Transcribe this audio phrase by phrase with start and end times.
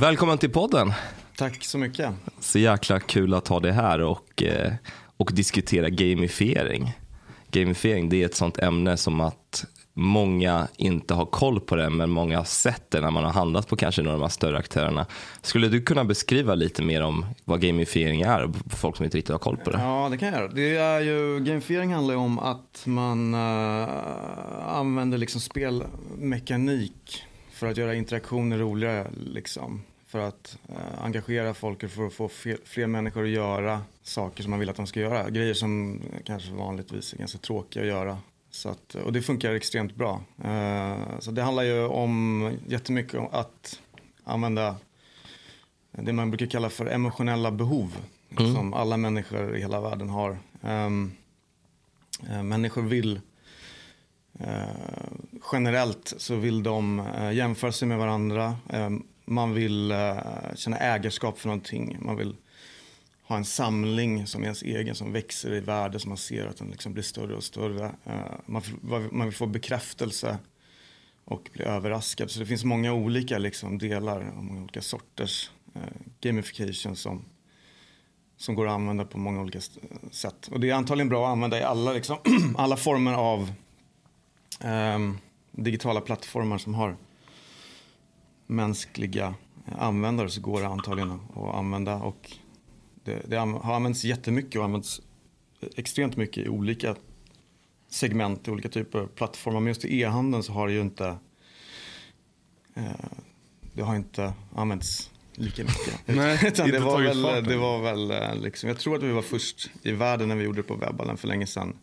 [0.00, 0.92] Välkommen till podden.
[1.36, 2.10] Tack så mycket.
[2.40, 4.72] Så jäkla kul att ha dig här och, eh,
[5.16, 6.92] och diskutera gamifiering.
[7.50, 9.64] Gamifiering det är ett sånt ämne som att
[9.94, 13.68] många inte har koll på det men många har sett det när man har handlat
[13.68, 15.06] på kanske några av de här större aktörerna.
[15.42, 19.32] Skulle du kunna beskriva lite mer om vad gamifiering är för folk som inte riktigt
[19.32, 19.78] har koll på det?
[19.78, 20.52] Ja, det kan jag göra.
[20.52, 23.88] Det är ju, gamifiering handlar ju om att man uh,
[24.66, 27.22] använder liksom spelmekanik
[27.56, 29.10] för att göra interaktioner roligare.
[29.16, 29.82] Liksom.
[30.06, 34.42] För att uh, engagera folk och för att få fler, fler människor att göra saker
[34.42, 35.30] som man vill att de ska göra.
[35.30, 38.18] Grejer som kanske vanligtvis är ganska tråkiga att göra.
[38.50, 40.20] Så att, och det funkar extremt bra.
[40.44, 43.80] Uh, så det handlar ju om jättemycket om att
[44.24, 44.76] använda
[45.90, 47.96] det man brukar kalla för emotionella behov.
[48.38, 48.54] Mm.
[48.54, 50.38] Som alla människor i hela världen har.
[50.60, 51.12] Um,
[52.30, 53.20] uh, människor vill
[54.40, 54.68] Eh,
[55.52, 58.56] generellt så vill de eh, jämföra sig med varandra.
[58.68, 58.90] Eh,
[59.24, 59.94] man vill
[60.54, 61.96] känna ägarskap för någonting.
[62.00, 62.36] Man vill
[63.22, 66.56] ha en samling som är ens egen som växer i värde som man ser att
[66.56, 67.92] den liksom blir större och större.
[68.46, 68.62] Man,
[69.10, 70.38] man vill få bekräftelse
[71.24, 72.30] och bli överraskad.
[72.30, 75.50] Så det finns många olika liksom, delar och många olika sorters
[76.20, 77.24] gamification som,
[78.36, 79.60] som går att använda på många olika
[80.10, 80.48] sätt.
[80.48, 82.16] Och det är antagligen bra att använda i alla, liksom,
[82.56, 83.52] alla former av
[84.64, 85.18] um,
[85.50, 86.96] digitala plattformar som har
[88.46, 89.34] mänskliga
[89.78, 91.96] användare så går det antagligen att använda.
[91.96, 92.32] Och
[93.04, 95.00] det, det har använts jättemycket och använts
[95.76, 96.96] extremt mycket i olika
[97.88, 99.60] segment, i olika typer av plattformar.
[99.60, 101.18] Men just i e-handeln så har det ju inte
[102.74, 102.90] eh,
[103.76, 106.00] det har inte använts lika mycket.
[106.06, 109.22] Nej, Utan det, var väl, det var väl eh, liksom, jag tror att vi var
[109.22, 111.78] först i världen när vi gjorde det på webballen för länge sedan.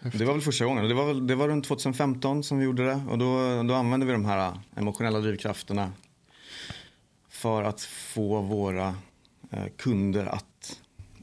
[0.00, 0.18] Häftigt.
[0.18, 0.88] det var väl första gången.
[0.88, 3.02] Det var, det var runt 2015 som vi gjorde det.
[3.08, 5.92] Och då, då använde vi de här emotionella drivkrafterna
[7.28, 8.94] för att få våra
[9.50, 10.80] Eh, kunder att,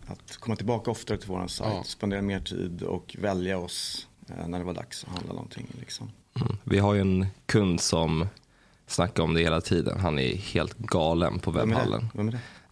[0.08, 1.84] att komma tillbaka oftare till vår sajt, ja.
[1.84, 5.68] spendera mer tid och välja oss eh, när det var dags att handla någonting.
[5.80, 6.12] Liksom.
[6.36, 6.58] Mm.
[6.64, 8.28] Vi har ju en kund som
[8.88, 10.00] snackar om det hela tiden.
[10.00, 12.08] Han är helt galen på webbhallen.
[12.14, 12.40] Vem är det?
[12.64, 12.65] Ja,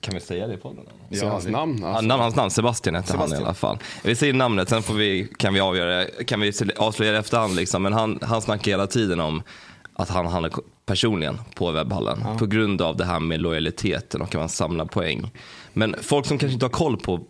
[0.00, 0.84] kan vi säga det i podden?
[1.08, 1.84] Ja, hans namn?
[1.84, 2.06] Alltså.
[2.08, 3.36] Ja, hans namn, Sebastian heter Sebastian.
[3.36, 3.78] han i alla fall.
[4.04, 7.82] Vi säger namnet, sen får vi, kan vi avgöra, kan vi avslöja det efterhand liksom.
[7.82, 9.42] Men han, han snackar hela tiden om
[9.92, 10.52] att han handlar
[10.86, 12.38] personligen på webbhallen ja.
[12.38, 15.30] på grund av det här med lojaliteten och att man samlar poäng.
[15.72, 17.20] Men folk som kanske inte har koll på,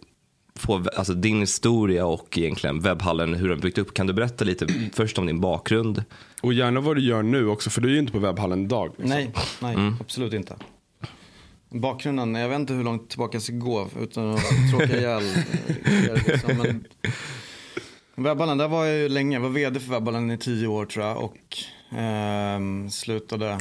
[0.66, 3.94] på alltså din historia och egentligen webbhallen, hur den byggt upp.
[3.94, 6.04] Kan du berätta lite först om din bakgrund?
[6.42, 8.88] Och gärna vad du gör nu också, för du är ju inte på webbhallen idag.
[8.88, 9.08] Liksom.
[9.08, 9.96] Nej, nej mm.
[10.00, 10.56] absolut inte.
[11.70, 15.22] Bakgrunden, jag vet inte hur långt tillbaka jag ska gå utan att tråka ihjäl
[15.86, 16.86] eh, liksom, men
[18.14, 19.36] Webballen, där var jag ju länge.
[19.36, 21.24] Jag var vd för Webballen i tio år tror jag.
[21.24, 21.58] Och
[21.98, 23.58] eh, slutade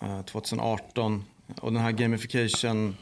[0.00, 1.24] eh, 2018.
[1.60, 2.96] Och den här gamification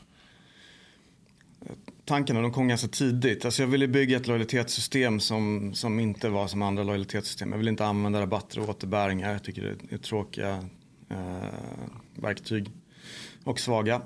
[1.60, 1.72] eh,
[2.04, 3.44] tankarna de kom ganska tidigt.
[3.44, 7.50] Alltså jag ville bygga ett lojalitetssystem som, som inte var som andra lojalitetssystem.
[7.50, 9.32] Jag ville inte använda rabatter och återbäringar.
[9.32, 10.64] Jag tycker det är tråkiga
[11.08, 11.44] eh,
[12.14, 12.70] verktyg
[13.44, 14.02] och svaga.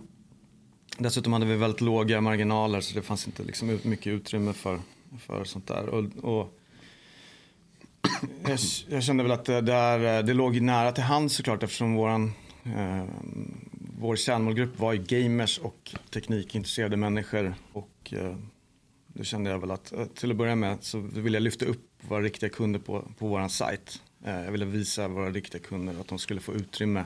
[1.02, 4.80] Dessutom hade vi väldigt låga marginaler så det fanns inte liksom mycket utrymme för,
[5.18, 5.88] för sånt där.
[5.88, 6.58] Och, och
[8.46, 12.32] jag, jag, kände väl att det, där, det låg nära till hands såklart eftersom våran,
[12.64, 13.04] eh,
[13.98, 17.54] vår kärnmålgrupp var gamers och teknikintresserade människor.
[17.72, 18.36] Och eh,
[19.06, 21.88] då kände jag väl att eh, till att börja med så ville jag lyfta upp
[22.00, 24.02] våra riktiga kunder på, på vår sajt.
[24.24, 27.04] Eh, jag ville visa våra riktiga kunder att de skulle få utrymme.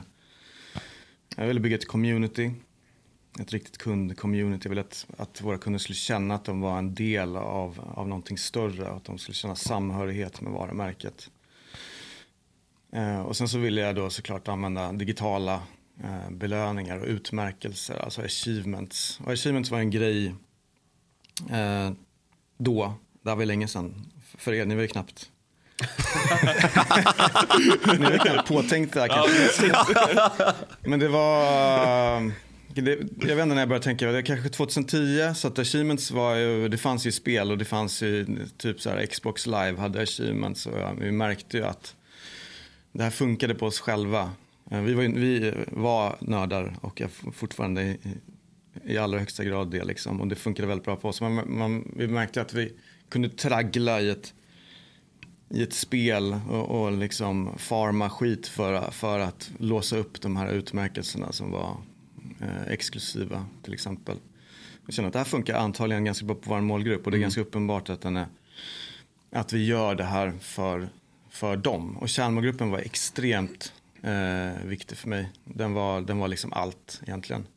[1.37, 2.51] Jag ville bygga ett community
[3.39, 4.65] ett riktigt kundcommunity.
[4.65, 8.07] Jag ville att, att våra kunder skulle känna att de var en del av, av
[8.07, 8.89] någonting större.
[8.89, 11.29] Att de skulle känna samhörighet med varumärket.
[12.91, 15.53] Eh, och sen så ville jag då såklart använda digitala
[16.03, 19.19] eh, belöningar och utmärkelser, alltså achievements.
[19.25, 20.35] Och achievements var en grej
[21.51, 21.91] eh,
[22.57, 24.11] då, det var länge sedan.
[24.37, 25.31] För er, ni var ju knappt
[27.85, 29.73] ni var knappt påtänkta kanske.
[30.81, 32.31] Men det var
[32.81, 32.91] det,
[33.27, 36.67] jag vet inte när jag började tänka, det kanske 2010 så att achievements var ju,
[36.67, 38.25] det fanns ju spel och det fanns ju
[38.57, 41.95] typ så här Xbox live hade achievements och ja, vi märkte ju att
[42.91, 44.31] det här funkade på oss själva.
[44.71, 47.97] Eh, vi var, vi var nördar och jag fortfarande i,
[48.85, 51.21] i allra högsta grad det liksom och det funkade väldigt bra på oss.
[51.21, 52.73] Man, man, vi märkte att vi
[53.09, 54.33] kunde traggla i ett
[55.49, 60.51] i ett spel och, och liksom farma skit för, för att låsa upp de här
[60.51, 61.77] utmärkelserna som var
[62.41, 64.17] eh, exklusiva till exempel.
[64.85, 67.19] Jag känner att det här funkar antagligen ganska bra på vår målgrupp och det är
[67.19, 67.25] mm.
[67.25, 68.27] ganska uppenbart att, den är,
[69.31, 70.89] att vi gör det här för,
[71.29, 71.97] för dem.
[71.97, 75.29] Och kärnmålgruppen var extremt eh, viktig för mig.
[75.43, 77.47] Den var, den var liksom allt egentligen.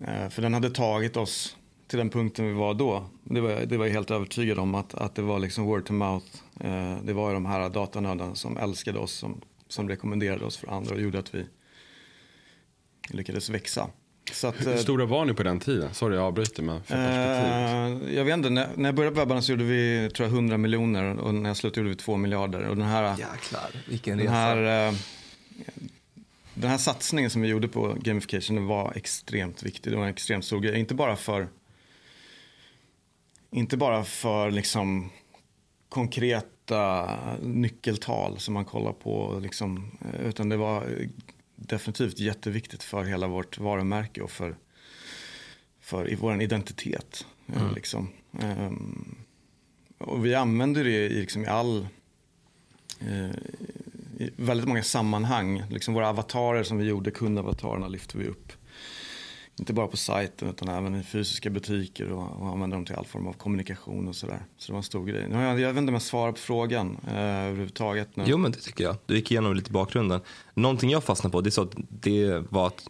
[0.00, 3.04] Eh, för den hade tagit oss till den punkten vi var då.
[3.24, 5.92] Det var, det var jag helt övertygad om att, att det var liksom word to
[5.92, 6.26] mouth.
[6.60, 10.94] Eh, det var de här datanördarna som älskade oss, som, som rekommenderade oss för andra
[10.94, 11.46] och gjorde att vi
[13.10, 13.90] lyckades växa.
[14.42, 15.94] Att, Hur eh, stora var ni på den tiden?
[15.94, 16.94] Sorry jag avbryter men för.
[16.94, 20.34] Eh, jag vet inte, när, när jag började på webbarna så gjorde vi tror jag
[20.34, 22.62] 100 miljoner och när jag slutade gjorde vi 2 miljarder.
[22.62, 24.34] Och den här, Jäklar, vilken den resa.
[24.34, 24.94] Här, eh,
[26.54, 29.92] den här satsningen som vi gjorde på gamification var extremt viktig.
[29.92, 30.78] Det var en extremt stor grej.
[30.78, 31.48] Inte bara för,
[33.50, 35.10] inte bara för liksom
[35.88, 37.10] konkreta
[37.42, 39.38] nyckeltal som man kollar på.
[39.42, 39.90] Liksom,
[40.24, 40.86] utan det var
[41.58, 44.56] definitivt jätteviktigt för hela vårt varumärke och för,
[45.80, 47.26] för i vår identitet.
[47.46, 47.74] Eh, mm.
[47.74, 48.08] Liksom.
[48.30, 49.16] Um,
[49.98, 51.88] och vi använder det i, liksom, i all
[53.02, 53.30] uh,
[54.18, 55.62] i väldigt många sammanhang.
[55.70, 58.52] Liksom våra avatarer som vi gjorde, kundavatarerna lyfter vi upp.
[59.60, 63.04] Inte bara på sajten utan även i fysiska butiker och, och använder dem till all
[63.04, 64.42] form av kommunikation och sådär.
[64.56, 65.28] Så det var en stor grej.
[65.28, 68.16] Nu, jag, jag vet inte om jag svarar på frågan eh, överhuvudtaget.
[68.16, 68.24] Nu.
[68.26, 68.96] Jo men det tycker jag.
[69.06, 70.20] Du gick igenom lite bakgrunden.
[70.54, 72.88] Någonting jag fastnade på det, så att det var att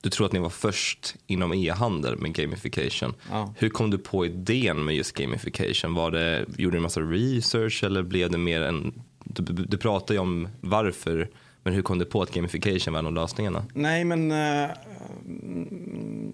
[0.00, 3.14] du tror att ni var först inom e-handel med gamification.
[3.30, 3.54] Ja.
[3.58, 5.94] Hur kom du på idén med just gamification?
[5.94, 9.02] Var det, gjorde du en massa research eller blev det mer en...
[9.24, 11.30] Du, du pratar ju om varför
[11.66, 13.64] men hur kom du på att gamification var en av lösningarna?
[13.74, 14.70] Nej, men uh,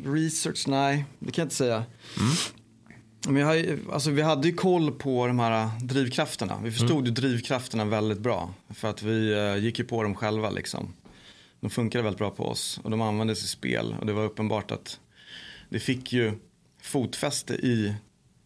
[0.04, 1.74] research, nej, det kan jag inte säga.
[1.74, 2.32] Mm.
[3.26, 6.60] Men jag har, alltså, vi hade ju koll på de här drivkrafterna.
[6.62, 7.04] Vi förstod mm.
[7.04, 8.54] ju drivkrafterna väldigt bra.
[8.70, 10.94] För att vi uh, gick ju på dem själva liksom.
[11.60, 13.96] De funkade väldigt bra på oss och de användes i spel.
[14.00, 15.00] Och det var uppenbart att
[15.68, 16.32] det fick ju
[16.82, 17.94] fotfäste i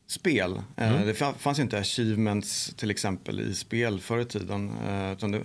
[0.06, 0.62] spel.
[0.76, 1.06] Eh, mm.
[1.06, 4.70] Det fanns ju inte achievements till exempel i spel förr i tiden.
[5.12, 5.42] Utan det,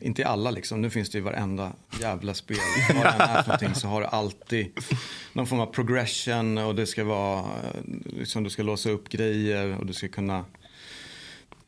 [0.00, 2.56] inte i alla liksom, nu finns det i varenda jävla spel.
[2.94, 4.70] Vad det än är för någonting så har det alltid
[5.32, 7.46] någon form av progression och det ska vara,
[8.04, 10.44] liksom du ska låsa upp grejer och du ska kunna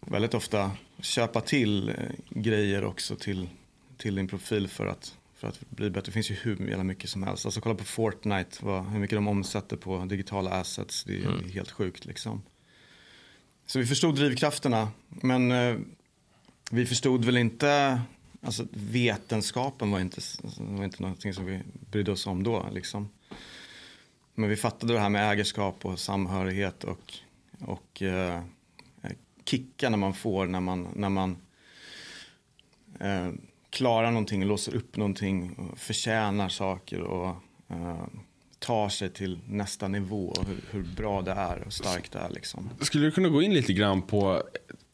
[0.01, 0.71] väldigt ofta
[1.01, 1.95] köpa till eh,
[2.31, 3.49] grejer också till,
[3.97, 6.07] till din profil för att, för att bli bättre.
[6.07, 7.47] Det finns ju hur jävla mycket som helst.
[7.47, 11.05] Alltså kolla på Fortnite, vad, hur mycket de omsätter på digitala assets.
[11.05, 11.51] Det är mm.
[11.51, 12.43] helt sjukt liksom.
[13.67, 15.77] Så vi förstod drivkrafterna, men eh,
[16.71, 18.01] vi förstod väl inte,
[18.43, 21.61] alltså vetenskapen var inte, alltså, var inte någonting som vi
[21.91, 23.09] brydde oss om då liksom.
[24.35, 27.15] Men vi fattade det här med ägarskap och samhörighet och,
[27.61, 28.43] och eh,
[29.45, 31.37] kickarna man får när man, när man
[33.01, 33.31] eh,
[33.71, 37.37] klarar någonting, låser upp någonting, och förtjänar saker och
[37.69, 38.07] eh,
[38.59, 42.31] tar sig till nästa nivå och hur, hur, bra det är och starkt det är.
[42.31, 42.71] Liksom.
[42.81, 44.43] Skulle du kunna gå in lite grann på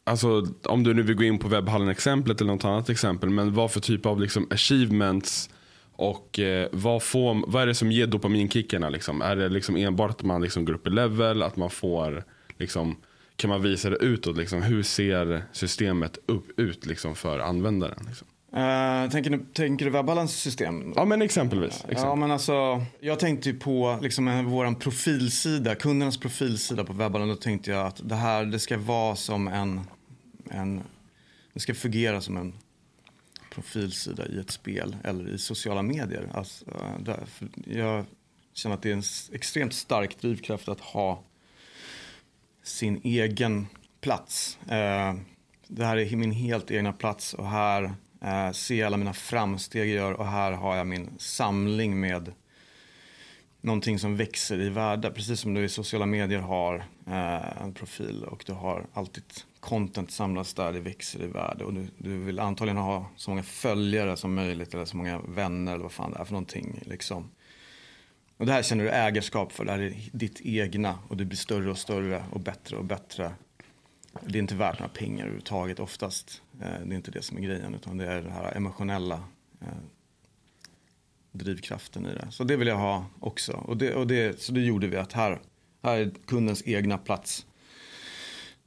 [0.09, 3.29] Alltså, om du nu vill gå in på webbhallen-exemplet eller något annat exempel.
[3.29, 5.49] Men vad för typ av liksom, achievements
[5.95, 8.89] och eh, vad, får, vad är det som ger dopaminkickarna?
[8.89, 9.21] Liksom?
[9.21, 11.43] Är det liksom enbart att man liksom går upp i level?
[11.43, 12.23] Att man får,
[12.57, 12.95] liksom,
[13.35, 14.37] kan man visa det utåt?
[14.37, 14.61] Liksom?
[14.61, 17.99] Hur ser systemet upp, ut liksom, för användaren?
[18.07, 18.27] Liksom?
[18.53, 20.93] Uh, tänker, du, tänker du webbhallens system?
[20.95, 21.73] Ja men exempelvis.
[21.73, 22.03] exempelvis.
[22.03, 27.27] Ja, men alltså, jag tänkte på liksom, vår profilsida, kundernas profilsida på webbhallen.
[27.27, 29.81] Då tänkte jag att det här det ska vara som en
[30.49, 30.83] en,
[31.53, 32.53] det ska fungera som en
[33.49, 36.29] profilsida i ett spel eller i sociala medier.
[36.33, 37.27] Alltså, eh, där,
[37.65, 38.05] jag
[38.53, 39.03] känner att det är en
[39.33, 41.23] extremt stark drivkraft att ha
[42.63, 43.67] sin egen
[44.01, 44.59] plats.
[44.69, 45.15] Eh,
[45.67, 49.81] det här är min helt egna plats och här eh, ser jag alla mina framsteg
[49.81, 52.33] jag gör och här har jag min samling med
[53.61, 55.11] någonting som växer i värde.
[55.11, 56.75] Precis som du i sociala medier har
[57.07, 59.23] eh, en profil och du har alltid
[59.59, 63.43] content samlas där, det växer i värde och du, du, vill antagligen ha så många
[63.43, 66.79] följare som möjligt eller så många vänner eller vad fan det är för någonting.
[66.85, 67.29] Liksom.
[68.37, 71.37] Och det här känner du ägarskap för, det här är ditt egna och du blir
[71.37, 73.31] större och större och bättre och bättre.
[74.21, 76.41] Det är inte värt några pengar överhuvudtaget oftast.
[76.61, 79.23] Eh, det är inte det som är grejen utan det är den här emotionella
[79.61, 79.67] eh,
[81.31, 82.27] drivkraften i det.
[82.31, 83.53] Så det vill jag ha också.
[83.53, 85.41] Och det, och det, så det gjorde vi att här,
[85.83, 87.45] här är kundens egna plats.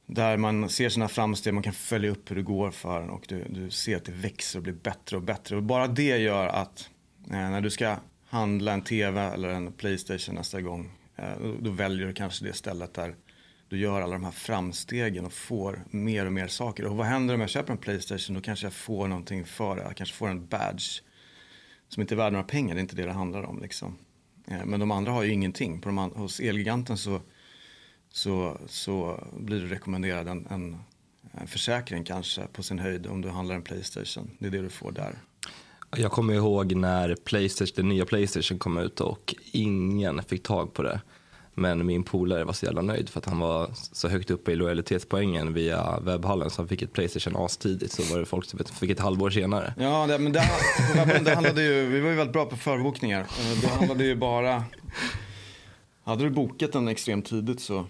[0.05, 3.25] Där man ser sina framsteg, man kan följa upp hur det går för en och
[3.27, 5.55] du, du ser att det växer och blir bättre och bättre.
[5.55, 6.89] Och bara det gör att
[7.27, 7.95] eh, när du ska
[8.29, 12.53] handla en tv eller en Playstation nästa gång, eh, då, då, väljer du kanske det
[12.53, 13.15] stället där
[13.69, 16.85] du gör alla de här framstegen och får mer och mer saker.
[16.85, 18.35] Och vad händer om jag köper en Playstation?
[18.35, 19.81] Då kanske jag får någonting för det.
[19.81, 21.01] Jag kanske får en badge
[21.89, 22.75] som inte är värd några pengar.
[22.75, 23.61] Det är inte det det handlar om.
[23.61, 23.97] Liksom.
[24.47, 25.81] Eh, men de andra har ju ingenting.
[25.81, 27.21] På de, hos Elgiganten så,
[28.15, 30.77] så, så blir du rekommenderad en, en,
[31.31, 34.31] en försäkring kanske på sin höjd om du handlar en Playstation.
[34.39, 35.15] Det är det du får där.
[35.97, 40.83] Jag kommer ihåg när Playstation, den nya Playstation kom ut och ingen fick tag på
[40.83, 41.01] det.
[41.53, 44.55] Men min polare var så jävla nöjd för att han var så högt uppe i
[44.55, 48.89] lojalitetspoängen via webbhallen så han fick ett Playstation as-tidigt så var det folk som fick
[48.89, 49.73] ett halvår senare.
[49.77, 50.49] Ja, det, men det,
[51.23, 53.19] det handlade ju, vi var ju väldigt bra på förbokningar.
[53.21, 54.63] Eh, det handlade ju bara,
[56.03, 57.85] hade du bokat den extremt tidigt så,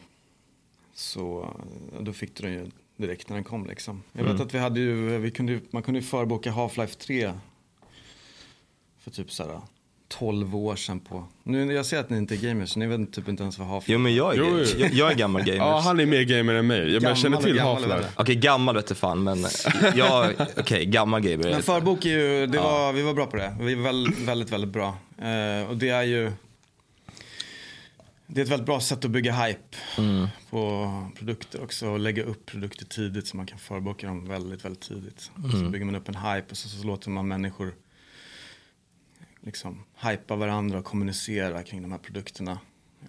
[0.93, 1.53] så
[1.99, 4.03] då fick du den ju direkt när den kom liksom.
[4.11, 4.47] Jag vet mm.
[4.47, 7.31] att vi hade ju, vi kunde, man kunde ju förboka Half-Life 3
[9.03, 9.61] för typ såhär
[10.07, 11.27] 12 år sedan på...
[11.43, 13.67] Nu, jag ser att ni inte är gamers, så ni vet typ inte ens vad
[13.67, 15.57] Half-Life Jo men jag är, jo, jag, jag, är gammal gamer.
[15.57, 16.93] ja han är mer gamer än mig.
[16.93, 18.05] Jag, jag känner till Half-Life.
[18.15, 19.45] Okej okay, gammal vet fan men
[19.95, 21.51] jag, okej okay, gammal gamer.
[21.51, 23.55] Men förbok är ju, det var, vi var bra på det.
[23.59, 24.87] Vi var väldigt, väldigt, väldigt bra.
[24.87, 26.31] Uh, och det är ju...
[28.33, 30.27] Det är ett väldigt bra sätt att bygga hype mm.
[30.49, 31.89] på produkter också.
[31.89, 35.31] Och lägga upp produkter tidigt så man kan förboka dem väldigt, väldigt tidigt.
[35.37, 35.51] Mm.
[35.51, 37.75] Så bygger man upp en hype och så, så låter man människor
[39.41, 42.59] liksom hypa varandra och kommunicera kring de här produkterna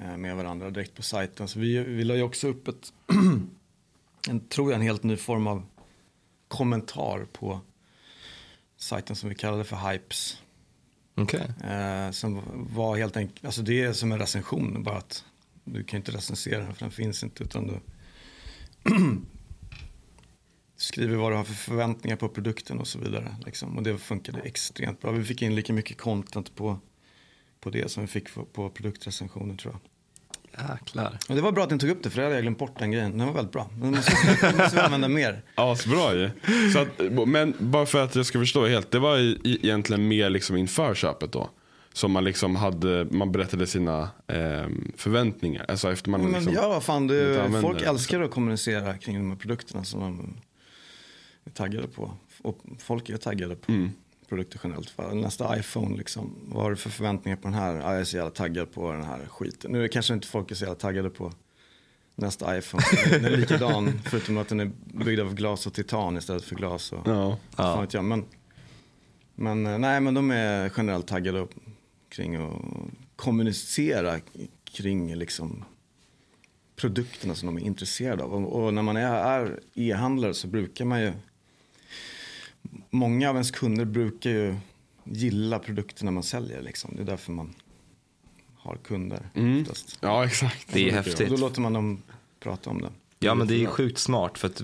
[0.00, 1.48] eh, med varandra direkt på sajten.
[1.48, 2.92] Så vi, vi la ju också upp ett,
[4.28, 5.66] en, tror jag, en helt ny form av
[6.48, 7.60] kommentar på
[8.76, 10.42] sajten som vi kallade för Hypes.
[11.16, 11.46] Okay.
[11.70, 12.42] Eh, som
[12.74, 15.24] var helt enkelt, alltså det är som en recension, bara att
[15.64, 17.80] du kan inte recensera den för den finns inte utan du
[20.76, 23.36] skriver vad du har för förväntningar på produkten och så vidare.
[23.44, 23.76] Liksom.
[23.76, 25.12] Och det funkade extremt bra.
[25.12, 26.78] Vi fick in lika mycket content på,
[27.60, 29.80] på det som vi fick på, på produktrecensioner tror jag.
[30.58, 31.18] Jäklar.
[31.28, 32.78] Och det var bra att ni tog upp det för det hade jag glömt bort
[32.78, 33.18] den grejen.
[33.18, 33.70] Den var väldigt bra.
[33.76, 35.42] Den måste, den måste vi använda mer.
[35.54, 36.30] Asbra ju.
[36.72, 38.90] Så att, men bara för att jag ska förstå helt.
[38.90, 41.50] Det var egentligen mer liksom inför köpet då?
[41.92, 45.64] Som man liksom hade, man berättade sina eh, förväntningar.
[45.68, 49.36] Alltså efter man men, liksom ja, fan, det, folk älskar att kommunicera kring de här
[49.36, 50.36] produkterna som de
[51.44, 52.10] är taggade på.
[52.42, 53.90] Och folk är taggade på mm.
[54.28, 54.94] Produkter generellt.
[55.12, 57.74] Nästa iPhone, liksom, vad har du för förväntningar på den här?
[57.74, 59.72] Ah, jag är så jävla taggad på den här skiten.
[59.72, 61.32] Nu är kanske inte folk är så jävla taggade på
[62.14, 62.84] nästa iPhone.
[63.10, 66.92] Den är likadan förutom att den är byggd av glas och titan istället för glas.
[66.92, 67.38] Och, ja.
[67.56, 67.80] ja.
[67.80, 68.04] Vet jag.
[68.04, 68.24] Men,
[69.34, 71.46] men, eh, nej, men de är generellt taggade
[72.08, 72.62] kring att
[73.16, 74.20] kommunicera
[74.64, 75.64] kring liksom,
[76.76, 78.34] produkterna som de är intresserade av.
[78.34, 81.12] Och, och när man är e-handlare så brukar man ju
[82.90, 84.54] många av ens kunder brukar ju
[85.04, 86.62] gilla produkterna man säljer.
[86.62, 86.92] Liksom.
[86.96, 87.54] Det är därför man
[88.56, 89.30] har kunder.
[89.34, 89.64] Mm.
[90.00, 90.72] Ja, exakt.
[90.72, 91.20] Det är häftigt.
[91.20, 92.02] Och då låter man dem
[92.40, 92.90] prata om det.
[93.18, 94.38] Ja, men det är sjukt smart.
[94.38, 94.62] för att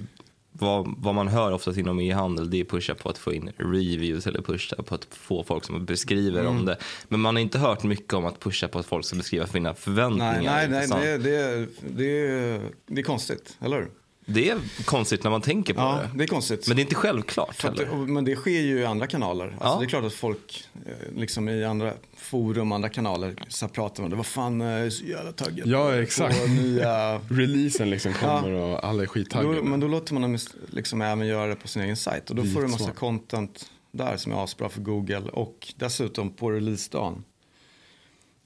[0.52, 4.26] vad, vad man hör oftast inom e-handel det är pusha på att få in reviews
[4.26, 6.56] eller pusha på att få folk som beskriver mm.
[6.56, 6.76] om det.
[7.08, 9.74] Men man har inte hört mycket om att pusha på att folk ska beskriva sina
[9.74, 10.42] förväntningar.
[10.42, 13.90] Nej, nej, nej det, det, det, det är konstigt, eller hur?
[14.32, 16.18] Det är konstigt när man tänker på ja, det.
[16.18, 16.68] det är konstigt.
[16.68, 19.46] Men det är inte självklart det, Men det sker ju i andra kanaler.
[19.46, 19.78] Alltså, ja.
[19.78, 24.10] Det är klart att folk eh, liksom i andra forum, andra kanaler så pratar om
[24.10, 24.16] det.
[24.16, 26.48] Vad fan, jag är så jävla taggad Ja, exakt.
[26.48, 27.18] nya...
[27.28, 28.64] Releasen liksom kommer ja.
[28.64, 29.62] och alla är skittaggade.
[29.62, 32.30] men då låter man dem liksom även göra det på sin egen sajt.
[32.30, 35.30] Och då får du en massa content där som är asbra för Google.
[35.32, 37.24] Och dessutom på releasedagen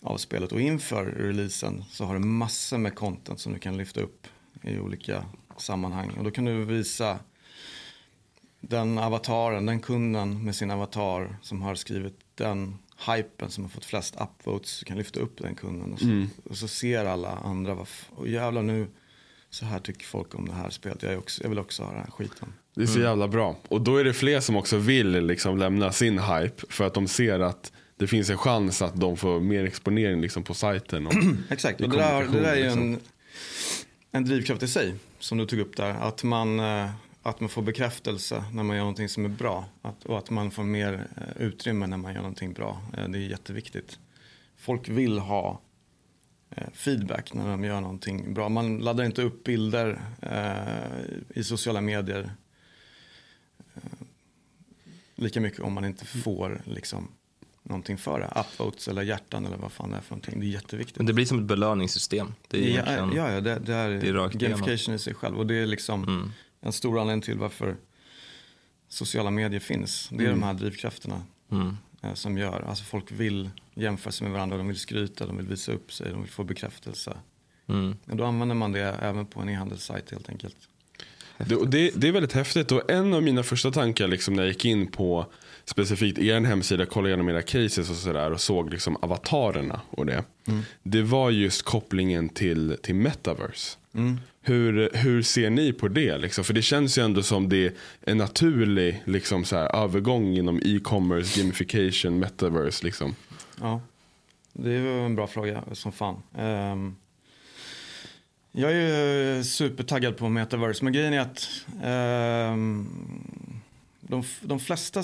[0.03, 4.00] av spelet och inför releasen så har du massor med content som du kan lyfta
[4.00, 4.26] upp
[4.62, 5.25] i olika
[5.56, 6.11] sammanhang.
[6.18, 7.18] Och då kan du visa
[8.61, 13.84] den avataren, den kunden med sin avatar som har skrivit den hypen som har fått
[13.84, 14.78] flest upvotes.
[14.78, 16.28] Du kan lyfta upp den kunden och så, mm.
[16.44, 18.87] och så ser alla andra, vad och jävlar nu,
[19.50, 21.02] så här tycker folk om det här spelet.
[21.02, 22.52] Jag, också, jag vill också ha den här skiten.
[22.75, 23.08] Det är så mm.
[23.08, 23.56] jävla bra.
[23.68, 27.08] Och då är det fler som också vill liksom lämna sin hype för att de
[27.08, 31.06] ser att det finns en chans att de får mer exponering liksom på sajten.
[31.06, 31.14] Och
[31.50, 32.82] Exakt, och det där, det där är ju liksom.
[32.82, 33.00] en,
[34.14, 35.90] en drivkraft i sig som du tog upp där.
[35.90, 36.90] Att man, eh,
[37.23, 39.64] att man får bekräftelse när man gör någonting som är bra.
[39.83, 42.83] Att, och att man får mer eh, utrymme när man gör någonting bra.
[42.97, 43.99] Eh, det är jätteviktigt.
[44.56, 45.61] Folk vill ha
[46.73, 48.49] feedback när de gör någonting bra.
[48.49, 52.30] Man laddar inte upp bilder eh, i sociala medier
[53.75, 53.83] eh,
[55.14, 57.09] lika mycket om man inte får liksom,
[57.64, 58.40] någonting för det.
[58.40, 60.40] Upvotes eller hjärtan eller vad fan det är för någonting.
[60.40, 60.97] Det är jätteviktigt.
[60.97, 62.35] Men det blir som ett belöningssystem.
[62.49, 65.38] Det är ja, ja, ja, det, det är, det är gamification i sig själv.
[65.38, 66.33] Och det är liksom mm.
[66.61, 67.76] en stor anledning till varför
[68.88, 70.09] sociala medier finns.
[70.09, 70.40] Det är mm.
[70.40, 71.76] de här drivkrafterna mm.
[72.02, 72.64] eh, som gör.
[72.68, 76.11] Alltså folk vill jämföra sig med varandra, de vill skryta, de vill visa upp sig,
[76.11, 77.16] de vill få bekräftelse.
[77.66, 77.97] Mm.
[78.11, 80.56] Och då använder man det även på en e-handelssajt helt enkelt.
[81.38, 84.52] Det, det, det, är väldigt häftigt och en av mina första tankar liksom när jag
[84.52, 85.26] gick in på
[85.64, 90.25] specifikt er hemsida, kollade igenom era cases och sådär och såg liksom avatarerna och det.
[90.47, 90.62] Mm.
[90.83, 93.78] Det var just kopplingen till, till metaverse.
[93.94, 94.21] Mm.
[94.42, 96.18] Hur, hur ser ni på det?
[96.18, 96.44] Liksom?
[96.44, 100.61] För det känns ju ändå som det är en naturlig liksom, så här, övergång inom
[100.64, 102.85] e-commerce, gamification, metaverse.
[102.85, 103.14] Liksom.
[103.61, 103.80] Ja,
[104.52, 106.23] det är en bra fråga som fan.
[106.38, 106.97] Um,
[108.52, 111.49] jag är supertaggad på metaverse, men grejen är att
[112.52, 113.34] um,
[114.08, 115.02] de, de flesta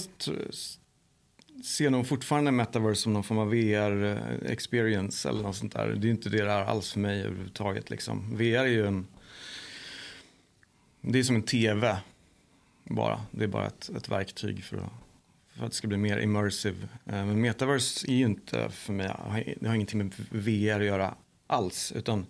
[1.64, 5.88] ser nog fortfarande metaverse som någon form av VR-experience eh, eller något sånt där.
[5.88, 7.90] Det är inte det där alls för mig överhuvudtaget.
[7.90, 8.36] Liksom.
[8.36, 9.06] VR är ju en...
[11.00, 11.98] Det är som en tv
[12.84, 13.20] bara.
[13.30, 14.92] Det är bara ett, ett verktyg för att,
[15.56, 16.88] för att det ska bli mer immersive.
[17.06, 21.14] Eh, men metaverse är ju inte för mig, det har ingenting med VR att göra
[21.46, 21.92] alls.
[21.92, 22.26] Utan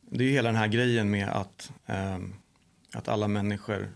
[0.00, 2.34] det är ju hela den här grejen med att, ehm,
[2.92, 3.92] att alla människor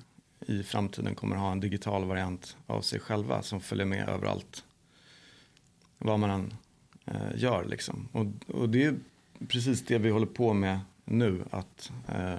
[0.47, 4.65] i framtiden kommer ha en digital variant av sig själva som följer med överallt.
[5.99, 6.55] Vad man än
[7.05, 8.09] eh, gör liksom.
[8.13, 8.95] Och, och, det är
[9.49, 11.45] precis det vi håller på med nu.
[11.51, 12.39] Att, eh,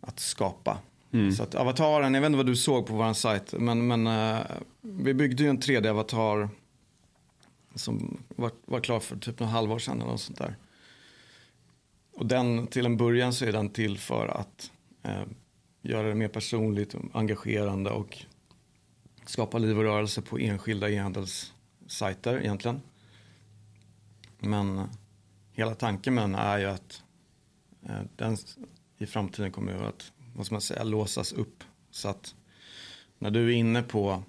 [0.00, 0.78] att skapa.
[1.12, 1.32] Mm.
[1.32, 3.54] Så att avataren, jag vet inte vad du såg på vår sajt.
[3.58, 4.40] Men, men eh,
[4.80, 6.48] vi byggde ju en 3D-avatar.
[7.74, 10.56] Som var, var klar för typ något halvår sedan eller något sånt där.
[12.14, 14.70] Och den, till en början så är den till för att
[15.02, 15.22] eh,
[15.82, 18.18] göra det mer personligt och engagerande och
[19.26, 22.80] skapa liv och rörelse på enskilda e-handelssajter egentligen.
[24.38, 24.84] Men eh,
[25.52, 27.02] hela tanken med den är ju att
[27.82, 28.36] eh, den
[28.98, 31.64] i framtiden kommer att vad ska man säga, låsas upp.
[31.90, 32.34] Så att
[33.18, 34.22] när du är inne på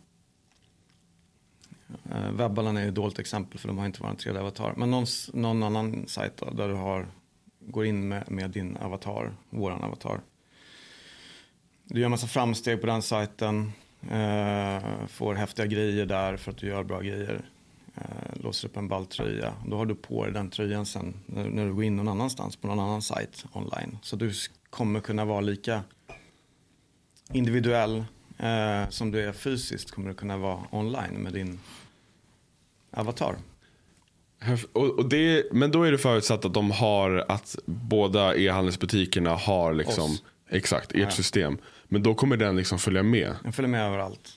[2.12, 4.74] eh, är ett dåligt exempel för de har inte varit en tredje avatar.
[4.78, 7.08] Men någon, någon annan sajt då, där du har,
[7.60, 10.22] går in med, med din avatar, våran avatar
[11.84, 13.72] du gör massa framsteg på den sajten.
[14.12, 17.42] Eh, får häftiga grejer där för att du gör bra grejer.
[17.96, 19.54] Eh, låser upp en balltröja.
[19.68, 22.56] Då har du på dig den tröjan sen när, när, du går in någon annanstans
[22.56, 23.98] på någon annan sajt online.
[24.02, 24.32] Så du
[24.70, 25.84] kommer kunna vara lika
[27.32, 28.04] individuell
[28.38, 31.60] eh, som du är fysiskt kommer du kunna vara online med din
[32.92, 33.36] avatar.
[34.74, 40.12] Och, det, men då är det förutsatt att de har att båda e-handelsbutikerna har liksom
[40.12, 40.24] Oss.
[40.54, 41.10] Exakt, ert ja.
[41.10, 41.58] system.
[41.88, 43.36] Men då kommer den liksom följa med.
[43.44, 44.30] Den följer med överallt.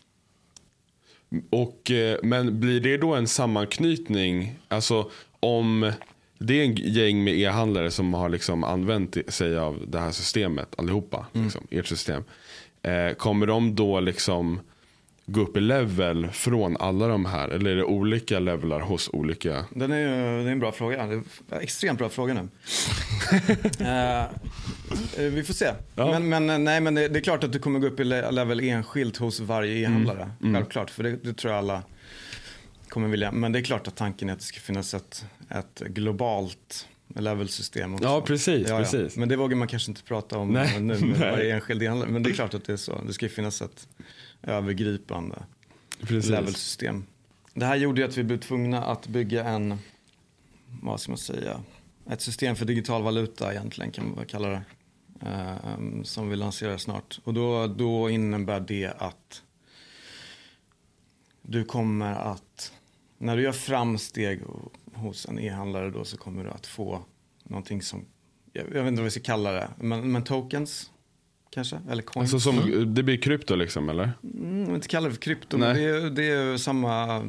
[1.51, 4.59] Och, eh, men blir det då en sammanknytning?
[4.69, 5.93] Alltså om
[6.39, 10.75] det är en gäng med e-handlare som har liksom använt sig av det här systemet
[10.79, 11.27] allihopa.
[11.33, 11.45] Mm.
[11.45, 12.25] Liksom, ert system.
[12.83, 14.61] Eh, kommer de då liksom
[15.27, 17.49] gå upp i level från alla de här?
[17.49, 19.65] Eller är det olika levlar hos olika?
[19.75, 20.09] Den är,
[20.45, 21.07] det är en bra fråga.
[21.07, 21.15] Det
[21.51, 22.41] är extremt bra fråga nu.
[22.41, 24.25] uh,
[25.31, 25.73] vi får se.
[25.95, 26.19] Ja.
[26.19, 28.05] Men, men, eh, nej, men det, det, är klart att du kommer gå upp i
[28.05, 30.23] level enskilt hos varje e-handlare.
[30.23, 30.37] Mm.
[30.43, 30.55] Mm.
[30.55, 31.83] Självklart, för det, det, tror jag alla
[32.89, 33.33] kommer vilja.
[33.33, 37.95] Men det är klart att tanken är att det ska finnas ett, ett globalt levelsystem
[37.95, 38.05] också.
[38.05, 39.17] Ja, precis, ja, precis.
[39.17, 39.21] Ja.
[39.21, 40.81] Men det vågar man kanske inte prata om nej.
[40.81, 42.11] nu med varje enskild e-handlare.
[42.11, 43.03] Men det är klart att det är så.
[43.07, 43.89] Det ska finnas ett
[44.47, 45.43] övergripande
[46.01, 46.31] Precis.
[46.31, 47.05] levelsystem.
[47.55, 49.79] Det här gjorde ju att vi blev tvungna att bygga en,
[50.83, 51.61] vad ska man säga,
[52.11, 54.63] ett system för digital valuta egentligen kan man kalla det.
[55.21, 57.21] Um, som vi lanserar snart.
[57.25, 59.43] Och då, då innebär det att
[61.43, 62.73] du kommer att,
[63.19, 64.43] när du gör framsteg
[64.95, 67.05] hos en e-handlare då så kommer du att få
[67.43, 68.05] någonting som,
[68.53, 70.91] jag vet inte vad vi ska kalla det, men, men tokens
[71.51, 71.81] kanske?
[71.91, 72.35] Eller coins.
[72.35, 74.13] Alltså som, det blir krypto liksom eller?
[74.23, 75.69] Mm, inte kalla det för krypto, Nej.
[75.69, 77.23] men det är, det är samma,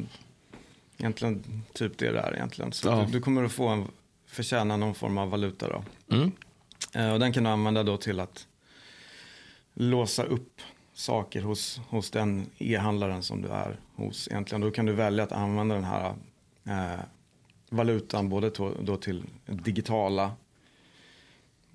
[0.98, 2.72] egentligen typ det där egentligen.
[2.72, 3.04] Så ja.
[3.06, 3.84] du, du, kommer att få en,
[4.26, 5.84] förtjäna någon form av valuta då.
[6.16, 6.32] Mm.
[6.94, 8.46] Eh, och den kan du använda då till att
[9.74, 10.60] låsa upp
[10.94, 14.60] saker hos, hos den e-handlaren som du är hos egentligen.
[14.60, 16.14] Då kan du välja att använda den här
[16.64, 17.00] eh,
[17.70, 20.32] valutan både to, då till digitala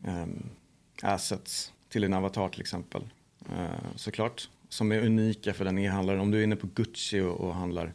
[0.03, 0.25] eh,
[1.01, 3.09] assets till din avatar till exempel.
[3.49, 4.49] Eh, såklart.
[4.69, 6.19] Som är unika för den e-handlaren.
[6.21, 7.93] Om du är inne på Gucci och, handlar,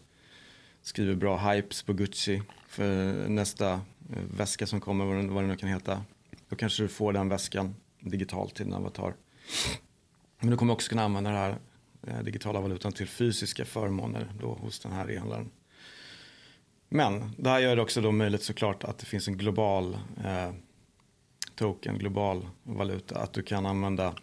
[0.82, 5.68] skriver bra hypes på Gucci för nästa eh, väska som kommer, vad det, nu kan
[5.68, 6.04] heta.
[6.48, 9.14] Då kanske du får den väskan digitalt till din avatar.
[10.40, 11.58] Men du kommer också kunna använda den här
[12.06, 15.50] eh, digitala valutan till fysiska förmåner då hos den här e-handlaren.
[16.88, 20.52] Men det här gör det också då möjligt såklart att det finns en global eh,
[21.58, 24.14] token, global valuta, att du kan använda,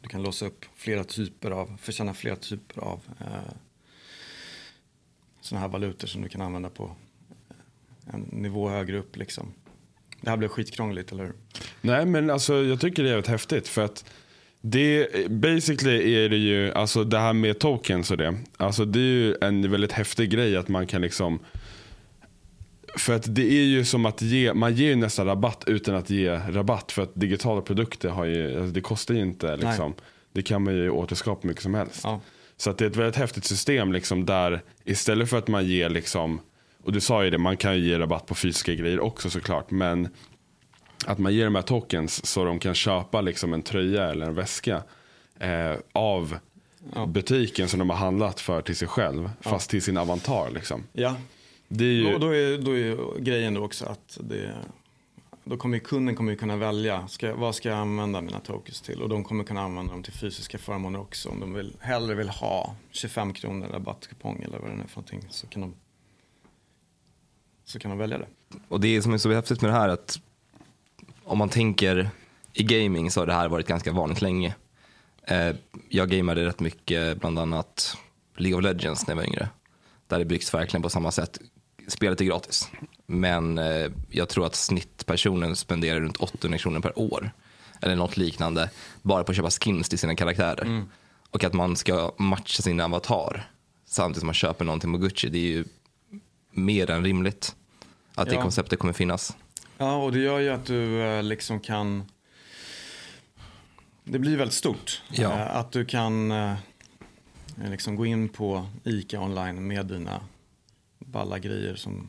[0.00, 3.54] du kan låsa upp flera typer av, förtjäna flera typer av eh,
[5.40, 6.96] sådana här valutor som du kan använda på
[7.50, 9.52] eh, en nivå högre upp liksom.
[10.20, 11.34] Det här blev skitkrångligt, eller hur?
[11.80, 14.04] Nej, men alltså jag tycker det är jävligt häftigt för att
[14.60, 18.36] Det, basically är det ju, alltså det här med tokens och det.
[18.56, 21.38] Alltså det är ju en väldigt häftig grej att man kan liksom
[22.96, 26.10] för att det är ju som att ge, man ger ju nästan rabatt utan att
[26.10, 26.92] ge rabatt.
[26.92, 29.94] För att digitala produkter har ju, alltså det kostar ju inte liksom.
[30.32, 32.00] Det kan man ju återskapa mycket som helst.
[32.04, 32.20] Ja.
[32.56, 35.88] Så att det är ett väldigt häftigt system liksom där istället för att man ger
[35.88, 36.40] liksom,
[36.84, 39.70] och du sa ju det, man kan ju ge rabatt på fysiska grejer också såklart.
[39.70, 40.08] Men
[41.06, 44.34] att man ger de här tokens så de kan köpa liksom en tröja eller en
[44.34, 44.82] väska
[45.40, 46.36] eh, av
[46.94, 47.06] Ja.
[47.06, 49.30] butiken som de har handlat för till sig själv.
[49.40, 50.84] Fast till sin avantar liksom.
[50.92, 51.16] Ja,
[51.68, 54.54] Det är ju, och då är, då är grejen då också att det,
[55.44, 59.08] då kommer kunden kommer kunna välja ska, vad ska jag använda mina tokens till och
[59.08, 62.76] de kommer kunna använda dem till fysiska förmåner också om de vill, hellre vill ha
[62.90, 65.74] 25 kronor rabattkupong eller vad det nu är för någonting så kan de
[67.64, 68.26] så kan de välja det.
[68.68, 70.20] Och det som är så häftigt med det här är att
[71.24, 72.10] om man tänker
[72.52, 74.54] i gaming så har det här varit ganska vanligt länge.
[75.22, 75.56] Eh,
[75.88, 77.96] jag gamade rätt mycket, bland annat
[78.36, 79.48] League of Legends när jag var yngre.
[80.06, 81.38] Där det byggs verkligen på samma sätt.
[81.88, 82.68] Spelet är gratis,
[83.06, 87.30] men eh, jag tror att snittpersonen spenderar runt 800 kronor per år.
[87.82, 88.70] Eller något liknande,
[89.02, 90.84] bara på att köpa skins till sina karaktärer.
[91.30, 93.50] Och att man ska matcha sin avatar
[93.86, 95.64] samtidigt som man köper någonting på Gucci, det är ju
[96.50, 97.56] mer än rimligt
[98.14, 98.42] att det Ja.
[98.42, 99.36] konceptet kommer finnas.
[99.78, 102.04] Ja, och det gör ju att du eh, liksom kan...
[104.04, 105.02] Det blir väldigt stort.
[105.10, 105.32] Ja.
[105.32, 106.54] Eh, Att du kan eh,
[107.70, 110.20] liksom gå in på ICA online med dina
[111.14, 112.08] balla grejer som,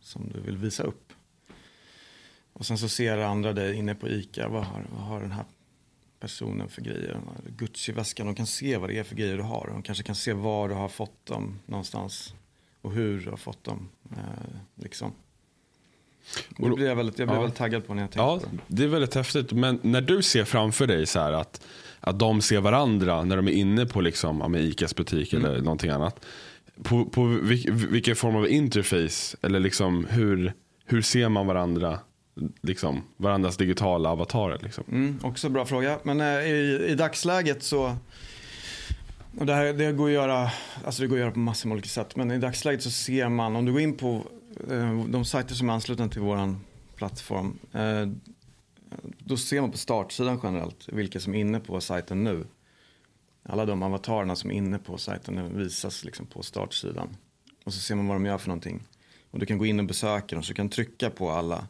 [0.00, 1.12] som du vill visa upp.
[2.52, 4.48] Och sen så ser andra dig inne på ICA.
[4.48, 5.44] Vad har, vad har den här
[6.20, 7.20] personen för grejer?
[7.56, 8.26] Gucci-väskan.
[8.26, 9.70] De kan se vad det är för grejer du har.
[9.72, 12.34] De kanske kan se var du har fått dem någonstans.
[12.82, 13.88] Och hur du har fått dem.
[14.10, 14.22] Eh,
[14.74, 15.12] liksom.
[16.58, 17.40] Det blir jag, väldigt, jag blir Ja.
[17.40, 18.58] väldigt taggad på när jag tänker Ja, på det.
[18.76, 19.52] det är väldigt häftigt.
[19.52, 21.66] Men när du ser framför dig så här att,
[22.00, 25.44] att de ser varandra när de är inne på liksom, ja, Icas butik Mm.
[25.50, 26.24] eller någonting annat.
[26.82, 30.52] På, på vil, vilken form av interface eller liksom hur,
[30.86, 31.98] hur ser man varandra?
[32.62, 34.58] Liksom, varandras digitala avatarer.
[34.62, 34.84] Liksom.
[34.88, 35.98] Mm, också bra fråga.
[36.02, 37.96] Men eh, i, i dagsläget så...
[39.38, 40.50] Och det, här, det, går att göra,
[40.84, 42.16] alltså det går att göra på massor med olika sätt.
[42.16, 44.26] Men i dagsläget så ser man, om du går in på
[44.70, 46.56] eh, de sajter som är anslutna till vår
[46.96, 47.58] plattform.
[47.72, 48.06] Eh,
[49.18, 52.44] då ser man på startsidan generellt vilka som är inne på sajten nu.
[53.50, 57.16] Alla de avatarerna som är inne på sajten visas liksom på startsidan.
[57.64, 58.82] Och så ser man vad de gör för någonting.
[59.30, 61.66] Och du kan gå in och besöka dem så du kan trycka på alla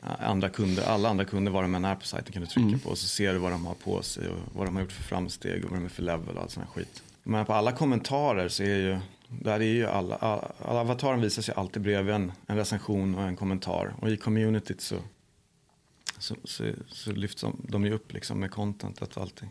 [0.00, 2.90] andra kunder, alla andra kunder var de än är på sajten kan du trycka på
[2.90, 5.02] och så ser du vad de har på sig och vad de har gjort för
[5.02, 7.02] framsteg och vad de är för level och allt sån här skit.
[7.22, 11.42] Men på alla kommentarer så är ju, där är ju alla, alla, alla avataren visar
[11.42, 14.96] sig alltid bredvid en, en recension och en kommentar och i communityt så,
[16.18, 19.48] så, så, så lyfts de, de ju upp liksom med contentet och allting.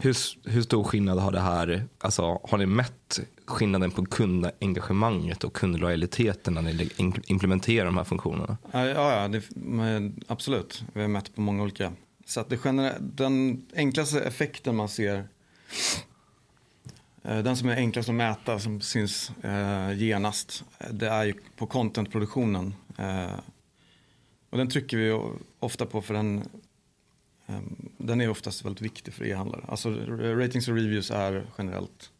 [0.00, 0.16] Hur,
[0.50, 6.54] hur stor skillnad har det här, alltså har ni mätt skillnaden på kundengagemanget och kundlojaliteten
[6.54, 6.90] när ni
[7.26, 8.56] implementerar de här funktionerna?
[8.72, 10.84] Ja, ja, det, men absolut.
[10.92, 11.92] Vi har mätt på många olika
[12.26, 12.46] sätt.
[12.48, 15.28] Det den enklaste effekten man ser,
[17.22, 21.66] eh, den som är enklast att mäta, som syns eh, genast, det är ju på
[21.66, 22.74] contentproduktionen.
[22.98, 23.38] Eh,
[24.50, 25.20] och den trycker vi
[25.58, 26.48] ofta på för den,
[27.46, 29.64] Ehm, den är oftast väldigt viktig för e-handlare.
[29.68, 32.10] Alltså ratings och reviews är generellt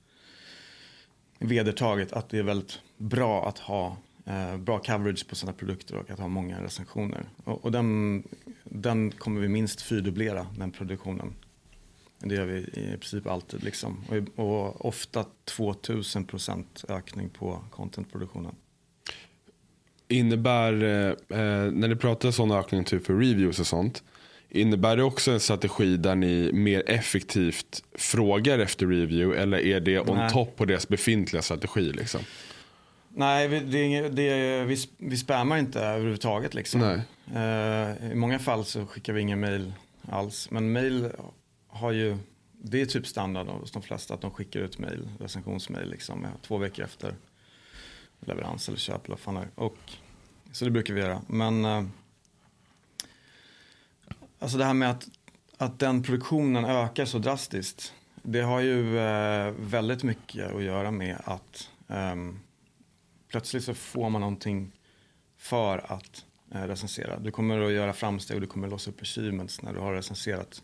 [1.38, 6.10] vedertaget att det är väldigt bra att ha eh, bra coverage på sina produkter och
[6.10, 7.28] att ha många recensioner.
[7.44, 8.22] Och, och den,
[8.64, 11.34] den kommer vi minst fyrdubblera, den produktionen.
[12.18, 13.64] Det gör vi i princip alltid.
[13.64, 14.04] Liksom.
[14.08, 18.54] Och, och ofta 2000 procent ökning på contentproduktionen.
[20.08, 24.02] Innebär, eh, eh när ni pratar sån ökning typ för reviews och sånt.
[24.48, 30.00] Innebär det också en strategi där ni mer effektivt frågar efter review eller är det
[30.00, 30.30] on Nej.
[30.30, 31.92] top på deras befintliga strategi?
[31.92, 32.20] Liksom?
[33.08, 36.54] Nej, vi, det, det, vi, vi spammar inte överhuvudtaget.
[36.54, 36.82] Liksom.
[37.34, 39.72] Eh, I många fall så skickar vi ingen mail
[40.08, 40.50] alls.
[40.50, 41.10] Men mail
[41.68, 42.16] har ju,
[42.52, 46.28] det är typ standard hos de flesta att de skickar ut mail, recensionsmail liksom, ja,
[46.42, 47.14] två veckor efter
[48.20, 49.04] leverans eller köp.
[49.04, 49.48] Eller vad fan är.
[49.54, 49.78] och,
[50.52, 51.22] så det brukar vi göra.
[51.26, 51.84] Men eh,
[54.38, 55.08] alltså det här med att,
[55.58, 57.94] att den produktionen ökar så drastiskt.
[58.22, 62.16] Det har ju eh, väldigt mycket att göra med att eh,
[63.28, 64.72] plötsligt så får man någonting
[65.36, 67.18] för att eh, recensera.
[67.18, 69.94] Du kommer att göra framsteg och du kommer att låsa upp achievements när du har
[69.94, 70.62] recenserat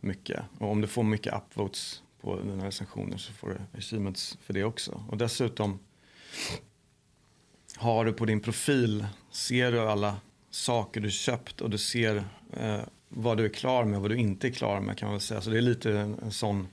[0.00, 0.40] mycket.
[0.58, 4.64] Och om du får mycket upvotes på dina recensioner så får du achievements för det
[4.64, 5.04] också.
[5.08, 5.78] Och dessutom
[7.76, 10.16] har du på din profil, ser du alla
[10.54, 14.16] saker du köpt och du ser eh, vad du är klar med och vad du
[14.16, 15.40] inte är klar med kan man väl säga.
[15.40, 16.68] Så det är lite en, en sån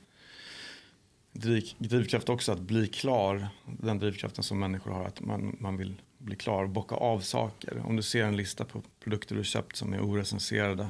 [1.31, 3.47] driv, drivkraft också att bli klar.
[3.65, 7.81] Den drivkraften som människor har, att man, man vill bli klar och bocka av saker.
[7.85, 10.89] Om du ser en lista på produkter du köpt som är orecenserade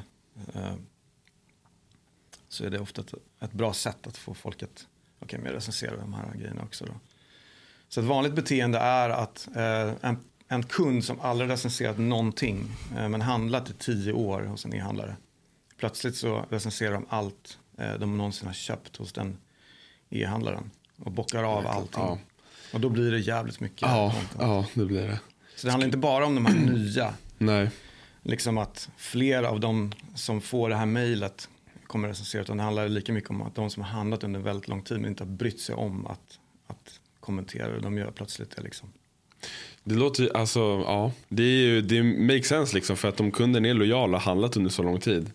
[0.53, 0.73] eh,
[2.47, 5.47] så är det ofta ett, ett, bra sätt att få folk att, okej okay, men
[5.47, 6.93] jag recenserar de här grejerna också då.
[7.89, 10.17] Så ett vanligt beteende är att eh, en,
[10.51, 15.15] en kund som aldrig recenserat någonting eh, men handlat i tio år hos en e-handlare.
[15.77, 19.37] Plötsligt så recenserar de allt eh, de någonsin har köpt hos den
[20.09, 22.03] e-handlaren och bockar av allting.
[22.03, 22.17] Ja.
[22.73, 23.81] Och då blir det jävligt mycket.
[23.81, 25.19] Ja, ja, det blir det.
[25.55, 27.13] Så det handlar inte bara om de här nya.
[27.37, 27.69] Nej.
[28.21, 31.49] Liksom att fler av de som får det här mejlet
[31.87, 32.41] kommer recensera.
[32.41, 34.99] Utan det handlar lika mycket om att de som har handlat under väldigt lång tid
[34.99, 37.79] men inte har brytt sig om att, att kommentera.
[37.79, 38.89] De gör plötsligt det liksom.
[39.83, 41.11] Det låter ju, alltså, ja.
[41.29, 44.31] Det, är ju, det makes sense liksom för att om kunden är lojal och har
[44.31, 45.31] handlat under så lång tid.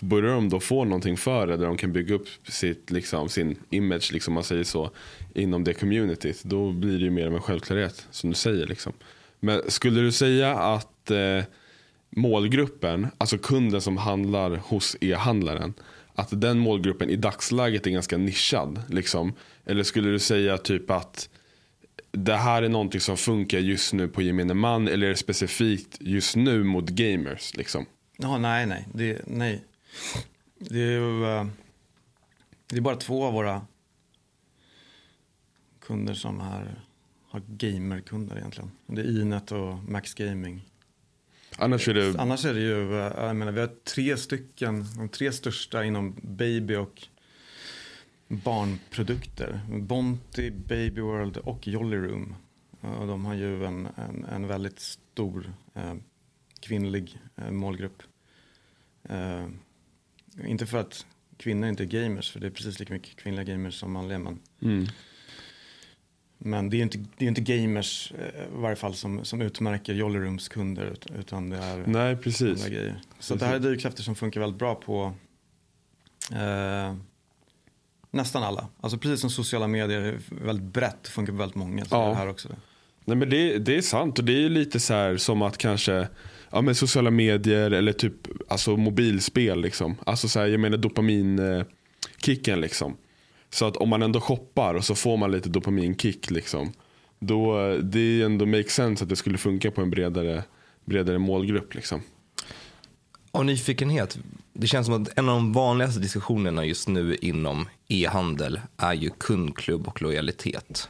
[0.00, 3.56] Börjar de då få någonting för det där de kan bygga upp sitt, liksom, sin
[3.70, 4.90] image, liksom man säger så,
[5.34, 6.44] inom det communityt.
[6.44, 8.66] Då blir det ju mer av en självklarhet som du säger.
[8.66, 8.92] Liksom.
[9.40, 11.44] Men skulle du säga att eh,
[12.10, 15.74] målgruppen, alltså kunden som handlar hos e-handlaren,
[16.14, 18.82] att den målgruppen i dagsläget är ganska nischad?
[18.88, 19.32] Liksom?
[19.66, 21.28] Eller skulle du säga typ att
[22.12, 25.96] det här är någonting som funkar just nu på gemene man eller är det specifikt
[26.00, 27.56] just nu mot gamers?
[27.56, 27.86] Liksom?
[28.16, 28.88] Ja, nej, nej.
[28.94, 29.64] Det, nej.
[30.58, 31.46] Det är ju uh,
[32.72, 33.66] det är bara två av våra
[35.80, 36.80] kunder som är,
[37.28, 38.70] har gamerkunder egentligen.
[38.86, 40.68] Det är Inet och Max Gaming.
[41.58, 42.20] Annars är det...
[42.20, 46.16] Annars är det ju, eh, jag menar, vi har tre stycken, de tre största inom
[46.22, 47.02] baby och
[48.32, 49.60] barnprodukter.
[49.68, 52.34] Bonti, Baby World och Jolly Room.
[52.80, 55.94] Och de har ju en, en, en väldigt stor eh,
[56.60, 58.02] kvinnlig eh, målgrupp.
[59.08, 59.46] Eh,
[60.46, 63.74] inte för att kvinnor inte är gamers, för det är precis lika mycket kvinnliga gamers
[63.74, 64.18] som manliga.
[64.18, 64.86] Men, mm.
[66.38, 69.40] men det är ju inte, det är inte gamers eh, i varje fall som, som
[69.40, 70.96] utmärker Jolly Rooms kunder.
[71.18, 72.66] Utan det är Nej, precis.
[72.66, 73.00] grejer.
[73.02, 73.40] Så precis.
[73.40, 75.14] det här är drivkrafter som funkar väldigt bra på
[76.32, 76.96] eh,
[78.12, 78.68] nästan alla.
[78.80, 81.84] Alltså precis som sociala medier är väldigt brett, funkar på väldigt många.
[81.84, 82.14] Så ja.
[82.14, 82.48] här också.
[83.04, 86.08] Nej men det, det är sant och det är lite så här som att kanske
[86.50, 88.14] ja, men sociala medier eller typ
[88.48, 89.60] alltså mobilspel.
[89.60, 89.96] Liksom.
[90.06, 92.60] Alltså så här, jag menar dopaminkicken.
[92.60, 92.96] Liksom.
[93.50, 96.30] Så att om man ändå shoppar och så får man lite dopaminkick.
[96.30, 96.72] Liksom,
[97.18, 100.42] då det är ändå make sense att det skulle funka på en bredare,
[100.84, 101.74] bredare målgrupp.
[101.74, 102.02] Liksom.
[103.34, 104.18] Av nyfikenhet,
[104.52, 109.10] det känns som att en av de vanligaste diskussionerna just nu inom e-handel är ju
[109.18, 110.88] kundklubb och lojalitet.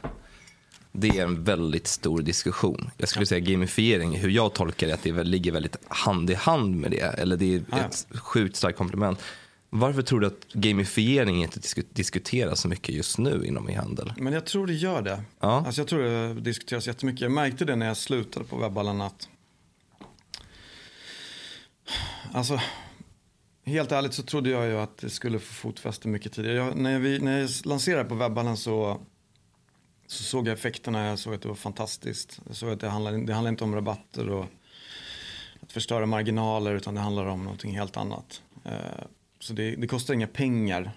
[0.91, 2.89] Det är en väldigt stor diskussion.
[2.97, 6.75] Jag skulle säga gamifiering, hur jag tolkar det, att det ligger väldigt hand i hand
[6.75, 6.99] med det.
[6.99, 9.19] Eller det är ett sjukt starkt komplement.
[9.69, 11.59] Varför tror du att gamifiering inte
[11.93, 14.13] diskuteras så mycket just nu inom e-handel?
[14.17, 15.23] Men jag tror det gör det.
[15.39, 15.63] Ja.
[15.65, 17.21] Alltså jag tror det diskuteras jättemycket.
[17.21, 19.29] Jag märkte det när jag slutade på webballen att
[22.33, 22.59] Alltså,
[23.63, 26.57] helt ärligt så trodde jag ju att det skulle få fotfäste mycket tidigare.
[26.57, 29.01] Jag, när, vi, när jag lanserade på webballen så
[30.07, 32.41] så såg jag effekterna, jag såg att det var fantastiskt.
[32.47, 34.45] Jag såg att det handlar, det handlar inte om rabatter och
[35.59, 38.41] att förstöra marginaler utan det handlar om någonting helt annat.
[38.63, 39.05] Eh,
[39.39, 40.91] så det, det kostar inga pengar,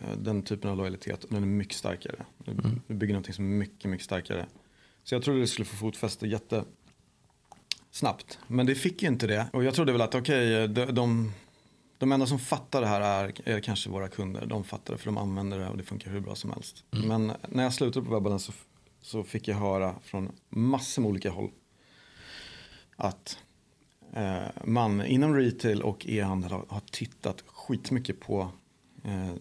[0.00, 2.24] eh, den typen av lojalitet, den är mycket starkare.
[2.46, 2.80] Mm.
[2.86, 4.46] Du bygger någonting som är mycket, mycket starkare.
[5.04, 6.26] Så jag trodde det skulle få fotfäste
[7.92, 8.38] jättesnabbt.
[8.46, 9.46] Men det fick ju inte det.
[9.52, 11.32] Och jag trodde väl att okej, okay, de, de
[11.98, 14.46] de enda som fattar det här är, är kanske våra kunder.
[14.46, 16.84] De fattar det för de använder det och det funkar hur bra som helst.
[16.90, 17.08] Mm.
[17.08, 18.52] Men när jag slutade på webben så,
[19.00, 21.50] så fick jag höra från massor med olika håll
[22.96, 23.38] att
[24.12, 28.50] eh, man inom retail och e-handel har, har, tittat skitmycket på
[29.04, 29.34] eh,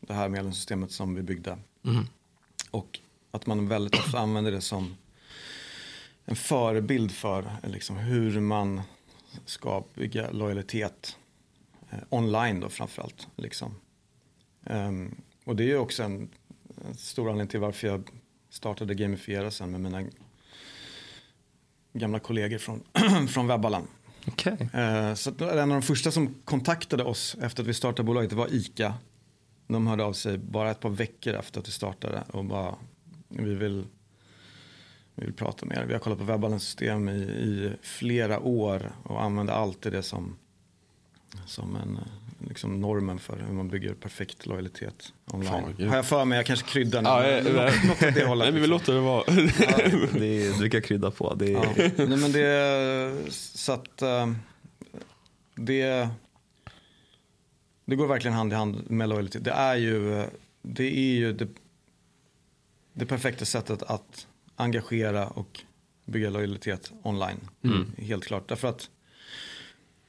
[0.00, 1.58] det här medlemssystemet som vi byggde.
[1.84, 2.04] Mm.
[2.70, 4.96] Och att man väldigt ofta använder det som
[6.24, 8.82] en förebild för liksom, hur man
[9.44, 11.16] ska bygga lojalitet
[11.94, 13.28] Eh, online då framförallt.
[13.36, 13.74] Liksom.
[14.66, 16.28] Um, och det är också en,
[16.86, 18.10] en, stor anledning till varför jag
[18.50, 20.04] startade Gamifiera sen med mina
[21.92, 22.82] gamla kollegor från,
[23.28, 23.86] från Webballan.
[24.26, 24.56] Okay.
[24.74, 28.32] Uh, eh, så en av de första som kontaktade oss efter att vi startade bolaget
[28.32, 28.94] var ICA.
[29.66, 32.74] De hörde av sig bara ett par veckor efter att vi startade och bara
[33.28, 33.84] vi vill,
[35.14, 35.84] vi vill prata med er.
[35.84, 40.36] Vi har kollat på Webballens system i, i flera år och använder alltid det som
[41.46, 41.98] som en
[42.48, 45.48] liksom normen för hur man bygger perfekt lojalitet online.
[45.48, 47.08] Fan, Har jag för mig, jag kanske kryddar nu.
[47.08, 48.44] Ja, något, något åt det hållet.
[48.44, 48.70] Nej, men vi liksom.
[48.70, 49.24] låter det vara.
[49.28, 51.34] ja, det är, du kan krydda på.
[51.34, 51.52] Det är...
[51.52, 51.90] ja.
[51.96, 54.32] Nej, men det, så att, uh,
[55.54, 56.08] det,
[57.84, 59.44] det går verkligen hand i hand med lojalitet.
[59.44, 60.26] Det är ju
[60.62, 61.48] det, är ju det,
[62.92, 65.60] det perfekta sättet att engagera och
[66.04, 67.40] bygga lojalitet online.
[67.64, 67.92] Mm.
[67.98, 68.48] Helt klart.
[68.48, 68.90] Därför att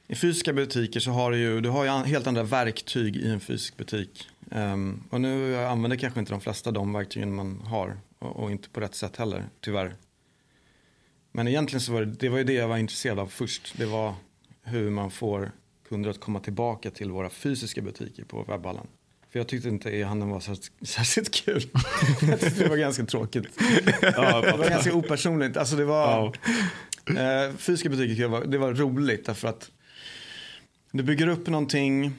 [0.08, 3.40] i fysiska butiker så har du ju, du har ju helt andra verktyg i en
[3.40, 4.28] fysisk butik.
[4.50, 7.96] Um, och nu använder kanske inte de flesta de verktygen man har.
[8.18, 9.94] Och, och, inte på rätt sätt heller, tyvärr.
[11.32, 13.74] Men egentligen så var det, det var ju det jag var intresserad av först.
[13.78, 14.14] Det var
[14.62, 15.52] hur man får
[15.88, 18.86] kunder att komma tillbaka till våra fysiska butiker på webbhallen.
[19.36, 20.40] För jag tyckte inte e-handeln var
[20.84, 21.62] särskilt kul.
[22.28, 23.46] jag tyckte det var ganska tråkigt.
[24.02, 25.56] Ja, det var ganska opersonligt.
[25.56, 26.34] Alltså det var,
[27.04, 27.46] ja.
[27.46, 29.70] eh, fysiska butiker det var roligt därför att
[30.90, 32.12] du bygger upp någonting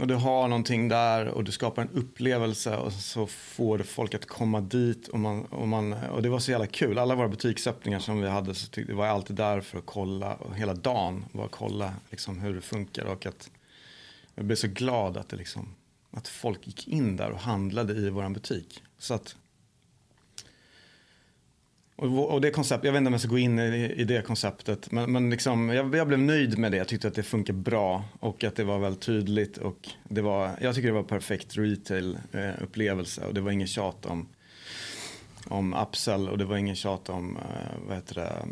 [0.00, 4.14] och du har någonting där och du skapar en upplevelse och så får du folk
[4.14, 6.98] att komma dit och, man, och, man, och det var så jävla kul.
[6.98, 10.56] Alla våra butiksöppningar som vi hade så tyckte, var alltid där för att kolla och
[10.56, 13.50] hela dagen var att kolla liksom hur det funkar och att
[14.34, 15.74] jag blev så glad att det liksom
[16.10, 18.82] att folk gick in där och handlade i vår butik.
[18.98, 19.36] Så att,
[22.00, 24.22] och, och det koncept, jag vet inte om jag ska gå in i, i det
[24.22, 26.76] konceptet, men, men liksom, jag, jag, blev nöjd med det.
[26.78, 29.56] Jag tyckte att det funkar bra och att det var väldigt tydligt.
[29.56, 34.28] Och det var, jag tycker det var perfekt retail-upplevelse och det var ingen tjat om,
[35.46, 37.42] om upsell och det var ingen tjat om eh,
[37.86, 38.46] vad heter det,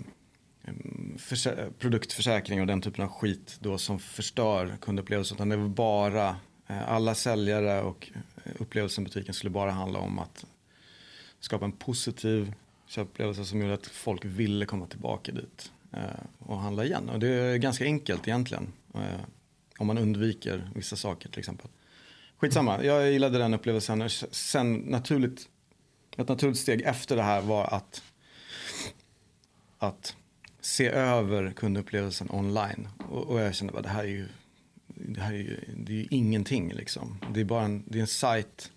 [0.64, 1.18] mm,
[1.79, 5.37] produktförsäkring och den typen av skit då som förstör kundupplevelsen.
[5.37, 6.37] Utan det var bara
[6.68, 8.11] Eh, alla säljare och
[8.44, 10.46] eh, upplevelsen i butiken skulle bara handla om att
[11.40, 12.54] skapa en positiv
[12.87, 16.00] köpupplevelse som gjorde att folk ville komma tillbaka dit eh,
[16.38, 17.09] och handla igen.
[17.09, 18.72] Och det är ganska enkelt egentligen.
[19.78, 21.68] Om man undviker vissa saker till exempel.
[22.37, 24.11] Skitsamma, jag gillade den upplevelsen.
[24.31, 25.48] Sen naturligt,
[26.16, 28.02] ett naturligt steg efter det här var att,
[29.78, 30.16] att
[30.61, 32.88] se över kundupplevelsen online.
[33.11, 34.28] Och, och jag kände att det här är ju
[35.07, 37.19] det här är ju, det är ju ingenting liksom.
[37.35, 38.73] Det är bara en, det är en sajt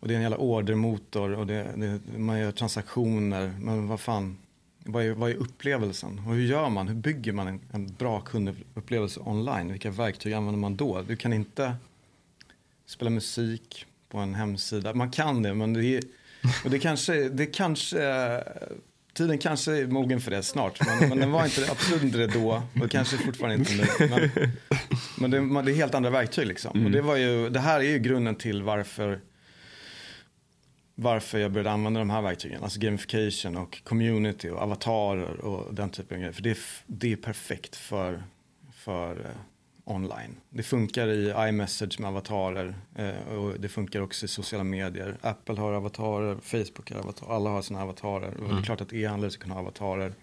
[0.00, 3.54] och det är en jävla ordermotor och det, det, man gör transaktioner.
[3.60, 4.38] Men vad fan,
[4.78, 6.18] vad är, vad är upplevelsen?
[6.26, 6.88] Och hur gör man?
[6.88, 9.72] Hur bygger man en, en bra kundupplevelse online?
[9.72, 11.02] Vilka verktyg använder man då?
[11.02, 11.76] Du kan inte
[12.86, 14.94] spela musik på en hemsida.
[14.94, 16.02] Man kan det, men det är,
[16.64, 17.98] och det kanske, det kanske
[19.14, 20.86] tiden kanske är mogen för det snart.
[20.86, 22.62] Men, men den var inte, absolut inte det då.
[22.82, 24.08] Och kanske fortfarande inte nu.
[25.16, 26.70] Men, men det, det, är helt andra verktyg liksom.
[26.74, 26.86] Mm.
[26.86, 29.20] Och det, var ju, det här är ju grunden till varför
[30.94, 32.62] varför jag började använda de här verktygen.
[32.62, 36.32] Alltså gamification och community och avatarer och den typen av grejer.
[36.32, 38.22] För det är, det är perfekt för,
[38.72, 39.26] för uh,
[39.84, 40.36] online.
[40.50, 45.16] Det funkar i iMessage med avatarer uh, och det funkar också i sociala medier.
[45.20, 48.28] Apple har avatarer, Facebook har avatarer, alla har sina avatarer.
[48.28, 48.40] Mm.
[48.40, 48.62] Och det är mm.
[48.62, 50.14] klart att e-handlare ska kunna ha avatarer.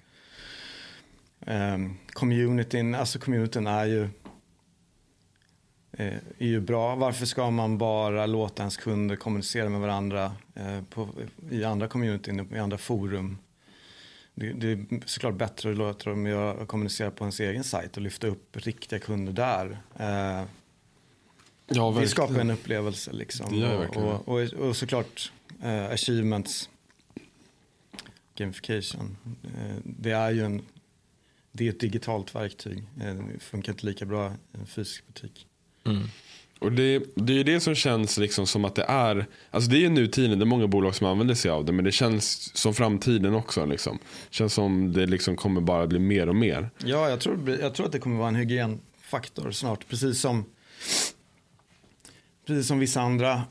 [1.46, 4.10] Um, communityn, alltså communityn är ju
[6.00, 6.96] Eh, är ju bra.
[6.96, 11.10] Varför ska man bara låta ens kunder kommunicera med varandra eh, på,
[11.50, 13.38] i andra communityn, i andra forum?
[14.36, 18.04] Det, det är såklart bättre att låta dem göra, kommunicera på ens egen sajt och
[18.04, 19.78] lyfta upp riktiga kunder där.
[20.00, 20.46] Eh,
[21.68, 23.64] ja, det skapar en upplevelse liksom.
[23.64, 25.32] Och, och, och, och, såklart
[25.64, 26.70] eh, achievements,
[28.36, 29.18] gamification.
[29.44, 30.62] Eh, det är ju en,
[31.52, 32.84] det är ett digitalt verktyg.
[33.02, 35.48] Eh, det funkar inte lika bra i en fysisk butik.
[35.86, 36.08] Mm.
[36.60, 39.78] Och det, det är ju det som känns liksom som att det är, alltså det
[39.78, 42.58] är ju nutiden, det är många bolag som använder sig av det, men det känns
[42.58, 43.66] som framtiden också.
[43.66, 44.00] Liksom.
[44.30, 46.70] känns som det liksom kommer bara bli mer och mer.
[46.86, 50.46] Ja, jag tror, jag tror att det kommer vara en hygienfaktor snart, precis som,
[52.48, 53.42] precis som vissa andra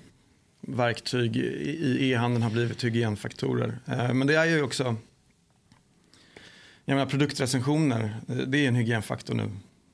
[0.60, 3.78] verktyg i e-handeln har blivit hygienfaktorer.
[3.86, 4.96] Eh, men det är ju också,
[6.84, 9.50] jag menar produktrecensioner, det är en hygienfaktor nu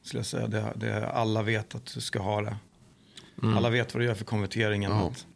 [0.08, 0.46] skulle jag säga.
[0.46, 2.56] Det, det, alla vet att du ska ha det.
[3.42, 3.56] Mm.
[3.56, 4.90] Alla vet vad du gör för konverteringen.
[4.90, 5.06] Ja.
[5.06, 5.26] Att,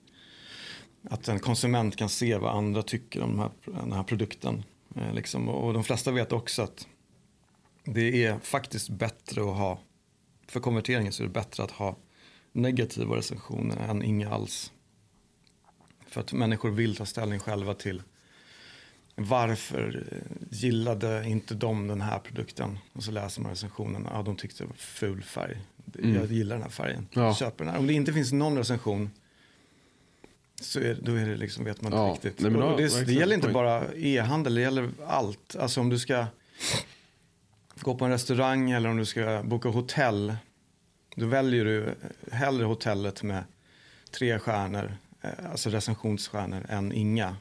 [1.12, 4.64] att en konsument kan se vad andra tycker om den här, den här produkten.
[4.96, 5.48] Eh, liksom.
[5.48, 6.87] Och de flesta vet också att
[7.85, 9.78] det är faktiskt bättre att ha,
[10.46, 11.96] för konverteringen så är det bättre att ha
[12.52, 14.72] negativa recensioner än inga alls.
[16.06, 18.02] För att människor vill ta ställning själva till
[19.14, 20.07] varför
[20.51, 22.79] gillade inte de den här produkten?
[22.92, 25.59] Och så läser man recensionen, ja de tyckte det var ful färg.
[25.98, 26.15] Mm.
[26.15, 27.35] Jag gillar den här färgen, ja.
[27.35, 27.81] köper den här.
[27.81, 29.10] Om det inte finns någon recension
[30.60, 32.13] så är, då är det liksom, vet man inte ja.
[32.13, 32.40] riktigt.
[32.40, 35.56] Nej, då, det, det gäller inte bara e-handel, det gäller allt.
[35.56, 36.27] Alltså om du ska
[37.81, 40.37] gå på en restaurang eller om du ska boka hotell.
[41.17, 41.94] Då väljer du
[42.31, 43.44] hellre hotellet med
[44.10, 47.37] tre stjärnor, eh, alltså recensionsstjärnor, än inga.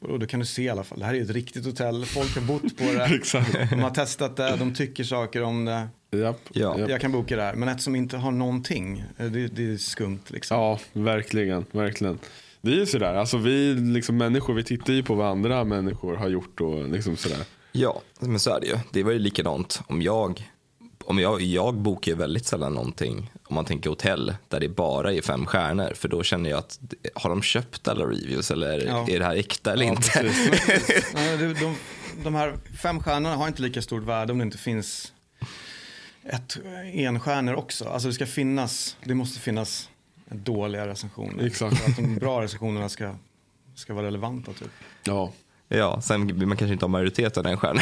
[0.00, 2.04] Och då kan du se i alla fall, det här är ju ett riktigt hotell,
[2.04, 3.20] folk har bott på det,
[3.70, 5.88] de har testat det, de tycker saker om det.
[6.10, 6.78] Japp, Ja.
[6.78, 6.90] japp.
[6.90, 9.76] Jag kan boka det här, men ett som inte har någonting, eh, det, det är
[9.76, 10.56] skumt liksom.
[10.58, 12.18] Ja, verkligen, verkligen.
[12.60, 16.16] Det är ju sådär, alltså vi liksom människor, vi tittar ju på vad andra människor
[16.16, 17.38] har gjort och liksom sådär.
[17.72, 18.76] Ja, men så är det ju.
[18.92, 20.48] Det var ju likadant om jag,
[21.08, 25.12] om jag, jag bokar ju väldigt sällan någonting, om man tänker hotell, där det bara
[25.12, 26.78] är fem stjärnor, för då känner jag att,
[27.14, 29.06] har de köpt alla reviews eller Ja.
[29.08, 30.10] är det här äkta eller Ja, inte?
[30.10, 31.12] precis.
[31.38, 31.76] De, de,
[32.24, 35.12] de här fem stjärnorna har inte lika stort värde om det inte finns
[36.24, 36.58] ett
[36.92, 37.84] enstjärnor också.
[37.88, 39.88] Alltså det ska finnas, det måste finnas
[40.30, 41.44] dåliga recensioner.
[41.46, 41.78] Exakt.
[41.78, 43.14] För att de bra recensionerna ska,
[43.74, 44.70] ska vara relevanta typ.
[45.04, 45.32] Ja,
[45.68, 47.80] Ja, sen man kanske inte ha majoriteten en stjärna.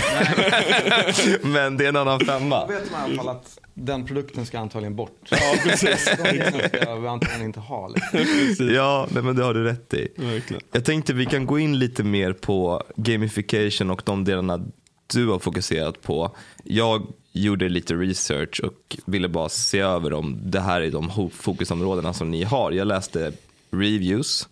[1.52, 2.66] men det är en annan Då femma.
[2.66, 5.18] vet man i alla fall att den produkten ska antagligen bort.
[5.30, 6.04] ja precis.
[6.16, 7.88] De grejerna ska vi antagligen inte ha.
[7.88, 8.70] Liksom.
[8.74, 10.08] Ja, nej, men det har du rätt i.
[10.16, 10.62] Verkligen.
[10.72, 14.60] Jag tänkte vi kan gå in lite mer på gamification och de delarna
[15.06, 16.36] du har fokuserat på.
[16.64, 22.12] Jag gjorde lite research och ville bara se över om det här är de fokusområdena
[22.14, 22.72] som ni har.
[22.72, 23.32] Jag läste
[23.70, 24.48] reviews,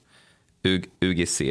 [1.00, 1.42] UGC,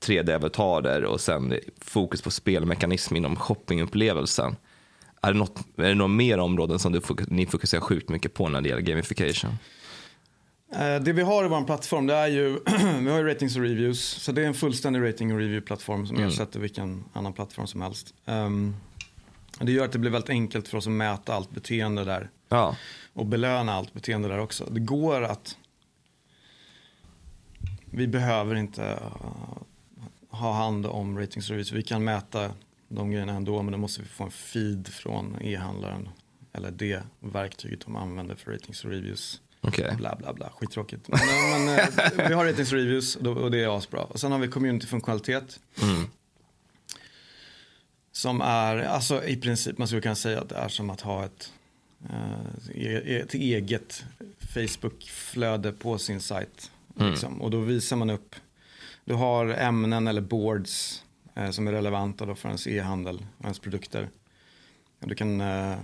[0.00, 4.56] 3D-avatarer och sen fokus på spelmekanism inom shoppingupplevelsen.
[5.22, 8.48] Är det, något, är det några mer områden som du ni fokuserar sjukt mycket på
[8.48, 9.50] när det gäller gamification?
[10.72, 12.58] Eh, Det vi har i vår plattform det är ju,
[13.00, 14.00] vi har ju ratings och reviews.
[14.00, 18.14] Så det är en fullständig rating och review-plattform som ersätter vilken annan plattform som helst.
[18.26, 18.76] Ehm,
[19.60, 22.30] det gör att det blir väldigt enkelt för oss att mäta allt beteende där.
[22.48, 22.76] Ja,
[23.12, 24.64] Och belöna allt beteende där också.
[24.70, 25.56] Det går att,
[27.90, 28.98] vi behöver inte
[30.28, 31.72] ha hand om ratings och reviews.
[31.72, 32.50] Vi kan mäta
[32.88, 36.08] de grejerna ändå men då måste vi få en feed från e-handlaren.
[36.52, 39.94] Eller det verktyget de använder för ratings och reviews okej.
[39.96, 41.08] bla bla bla, skittråkigt.
[41.08, 44.00] Men, men eh, vi har ratings och reviews och det är asbra.
[44.00, 45.60] Och sen har vi community-funktionalitet.
[45.82, 46.04] Mm.
[48.12, 51.24] Som är, alltså i princip, man skulle kunna säga att det är som att ha
[51.24, 51.52] ett,
[52.10, 54.04] eh, e- ett eget
[54.38, 56.70] Facebook-flöde på sin sajt.
[56.96, 57.10] Mm.
[57.10, 57.42] Liksom.
[57.42, 58.34] Och då visar man upp,
[59.08, 61.04] du har ämnen eller boards
[61.34, 64.08] eh, som är relevanta då för ens e-handel och ens produkter.
[65.00, 65.76] Du kan eh,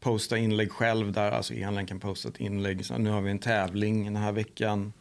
[0.00, 2.86] posta inlägg själv där, alltså e-handeln kan posta ett inlägg.
[2.86, 4.92] Så nu har vi en tävling den här veckan.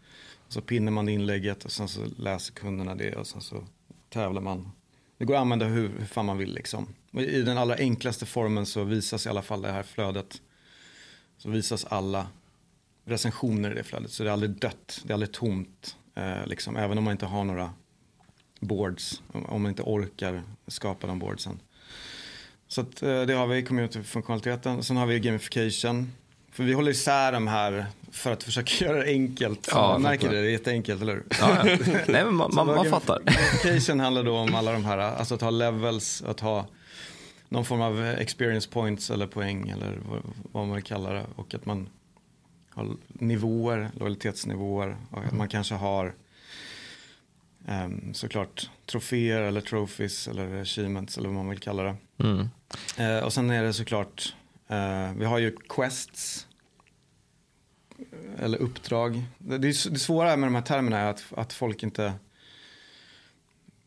[0.48, 3.64] Så pinnar man inlägget och sen så läser kunderna det och sen så
[4.10, 4.72] tävlar man.
[5.18, 6.88] Det går att använda hur, hur fan man vill liksom.
[7.12, 10.42] Och I den allra enklaste formen så visas i alla fall det här flödet.
[11.38, 12.28] Så visas alla
[13.06, 14.12] recensioner i det flödet.
[14.12, 15.96] Så det är aldrig dött, det är aldrig tomt.
[16.16, 17.74] Eh, liksom, även om man inte har några
[18.60, 19.22] boards.
[19.32, 21.60] Om, man inte orkar skapa de boardsen.
[22.68, 24.84] Så att, eh, det har vi community-funktionaliteten.
[24.84, 26.12] Sen har vi gamification.
[26.52, 29.70] För vi håller isär de här för att försöka göra det enkelt.
[29.72, 31.24] Ja, man märker det, det är jätteenkelt, eller hur?
[31.40, 31.78] Ja, ja.
[32.08, 33.20] Nej, men man, man, man fattar.
[33.64, 36.66] Gamification handlar då om alla de här, alltså att ha levels, att ha
[37.50, 41.26] någon form av experience points eller poäng eller vad, vad man vill kalla det.
[41.36, 41.90] Och att man
[42.80, 46.14] har nivåer, lojalitetsnivåer att man kanske har
[47.68, 51.96] ehm, såklart troféer eller trophies eller achievements eller vad man vill kalla det.
[52.18, 52.50] Mm.
[52.98, 54.36] Eh, och sen är det såklart,
[54.68, 56.48] eh, vi har ju quests.
[58.38, 59.24] Eller uppdrag.
[59.38, 62.14] Det, det, svåra med de här termerna är att, att folk inte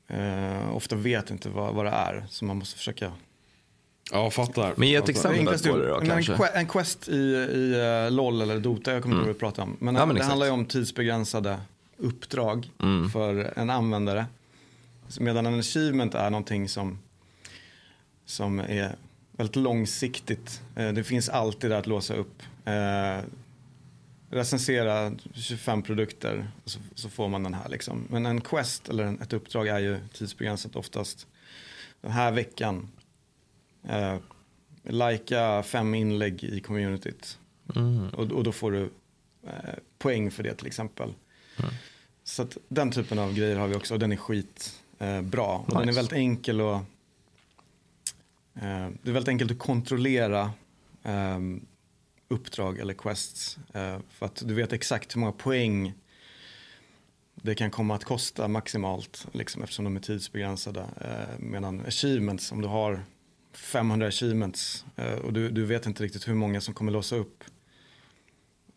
[0.06, 2.26] eh, ofta vet inte vad, vad det är.
[2.28, 3.12] Så man måste försöka.
[4.12, 4.74] Ja, fattar.
[4.76, 5.44] Men ge ett exempel.
[5.46, 6.32] på det då, en, kanske.
[6.32, 9.40] que- en quest i, i eh, LOL eller Dota, jag kommer inte ihåg vad vi
[9.40, 9.76] pratar om.
[9.80, 10.28] Men, Ja, men det exakt.
[10.28, 11.60] handlar ju om tidsbegränsade
[11.96, 13.10] uppdrag Mm.
[13.10, 14.26] för en användare.
[15.20, 16.98] Medan en achievement är någonting som,
[18.26, 18.96] som är
[19.32, 20.60] väldigt långsiktigt.
[20.76, 22.42] Eh, Det finns alltid där att låsa upp.
[22.64, 23.24] Eh,
[24.30, 27.68] recensera 25 produkter och så, så får man den här.
[27.68, 28.04] Liksom.
[28.10, 31.26] Men en quest eller en, ett uppdrag är ju tidsbegränsat oftast.
[32.00, 32.88] Den här veckan,
[33.88, 34.16] eh,
[34.82, 37.38] likea fem inlägg i communityt.
[37.76, 38.08] Mm.
[38.08, 38.82] Och, och då får du
[39.46, 41.14] eh, poäng för det till exempel.
[42.24, 44.78] Så att den typen av grejer har vi också och den är skitbra.
[45.16, 45.64] Eh, bra.
[45.66, 45.96] och den är Nice.
[45.96, 46.82] väldigt enkel att
[48.54, 50.52] eh, det är väldigt enkelt att kontrollera
[51.02, 51.38] eh,
[52.28, 53.58] uppdrag eller quests.
[53.72, 55.92] Eh, för att du vet exakt hur många poäng
[57.34, 60.80] det kan komma att kosta maximalt liksom, eftersom de är tidsbegränsade.
[60.80, 63.04] Eh, medan achievements, om du har
[63.52, 67.44] 500 achievements eh, och du, du vet inte riktigt hur många som kommer låsa upp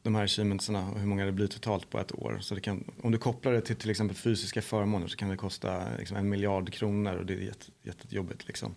[0.01, 2.37] de här achievementsarna och hur många det blir totalt på ett år.
[2.41, 5.37] Så det kan, om du kopplar det till till exempel fysiska förmåner så kan det
[5.37, 8.47] kosta liksom, en miljard kronor och det är jätte, jättejobbigt.
[8.47, 8.75] Liksom.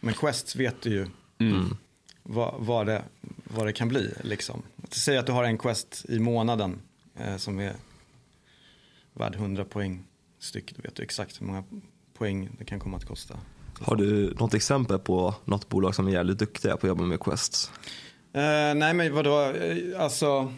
[0.00, 1.06] Men quests vet du ju
[1.40, 1.76] Mm.
[2.22, 3.04] vad, vad, det,
[3.44, 4.14] vad det kan bli.
[4.22, 4.62] Liksom.
[4.90, 6.80] Säg att du har en quest i månaden
[7.16, 7.74] eh, som är
[9.12, 10.04] värd 100 poäng.
[10.38, 11.64] styck, då vet du exakt hur många
[12.14, 13.38] poäng det kan komma att kosta.
[13.82, 17.20] Har du något exempel på något bolag som är jävligt duktiga på att jobba med
[17.20, 17.72] quests?
[18.36, 18.42] Uh,
[18.74, 20.52] nej men vadå, eh, alltså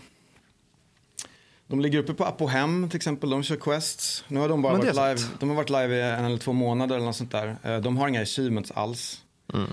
[1.67, 4.25] de ligger uppe på Apohem till exempel, de kör quests.
[4.29, 6.97] Nu har de bara varit live, de har varit live i en eller två månader
[6.97, 7.57] eller något sånt där.
[7.67, 9.23] Uh, de har inga achievements alls.
[9.55, 9.71] Mm.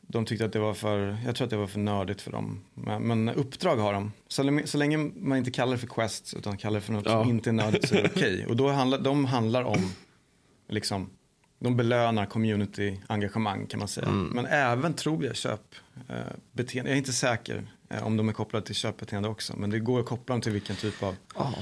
[0.00, 2.60] De tyckte att det var för, jag tror att det var för nördigt för dem.
[2.74, 4.12] Men, men uppdrag har de.
[4.28, 7.22] Så, så, länge man inte kallar det för quests utan kallar det för något ja.
[7.22, 8.34] som inte är nördigt så är det okej.
[8.34, 8.46] Okay.
[8.50, 9.92] Och då handlar, de handlar om
[10.68, 11.10] liksom
[11.64, 14.06] de belönar community-engagemang kan man säga.
[14.06, 14.26] Mm.
[14.26, 16.90] Men även tror jag köpbeteende.
[16.90, 19.56] Jag är inte säker eh, om de är kopplade till köpbeteende också.
[19.56, 21.54] Men det går att koppla dem till vilken typ av Aha.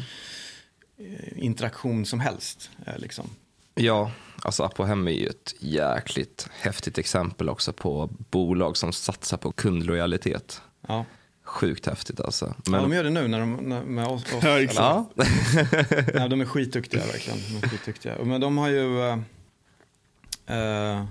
[0.98, 2.70] Eh, interaktion som helst.
[2.86, 3.30] Eh, liksom.
[3.74, 4.10] Ja,
[4.42, 10.62] alltså Apohem är ju ett jäkligt häftigt exempel också på bolag som satsar på kundlojalitet.
[10.88, 11.04] Ja.
[11.44, 12.54] Sjukt häftigt alltså.
[12.64, 12.74] Men...
[12.74, 14.24] Ja, de gör det nu när de, när, med oss.
[14.34, 15.10] oss ja, ja.
[16.14, 17.38] ja, de är skitduktiga verkligen.
[17.48, 18.24] De är skitduktiga.
[18.24, 19.22] Men de har ju
[20.46, 21.04] Eh,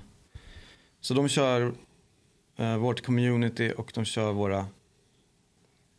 [1.02, 1.74] så de kör
[2.60, 4.66] uh, vårt community och de kör våra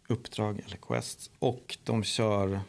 [0.08, 1.30] uppdrag eller quests.
[1.38, 2.60] Och de kör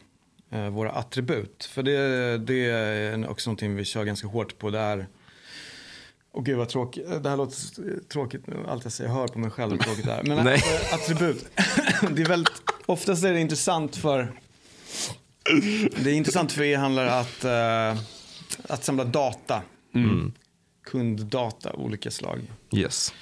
[0.54, 1.64] uh, våra attribut.
[1.64, 4.70] För det, det är också någonting vi kör ganska hårt på.
[4.70, 5.06] Det är,
[6.32, 7.56] och gud vad tråkigt, det här låter
[8.08, 10.22] tråkigt, allt jag säger, jag hör på mig själv hur tråkigt det är.
[10.22, 10.38] Men
[10.92, 11.46] attribut,
[12.10, 14.32] det är väldigt, oftast är det intressant för,
[15.96, 17.44] det är intressant för e-handlare att,
[18.70, 19.62] att samla data.
[19.94, 20.32] Mm
[20.84, 22.40] kunddata av olika slag.
[22.72, 23.14] Yes.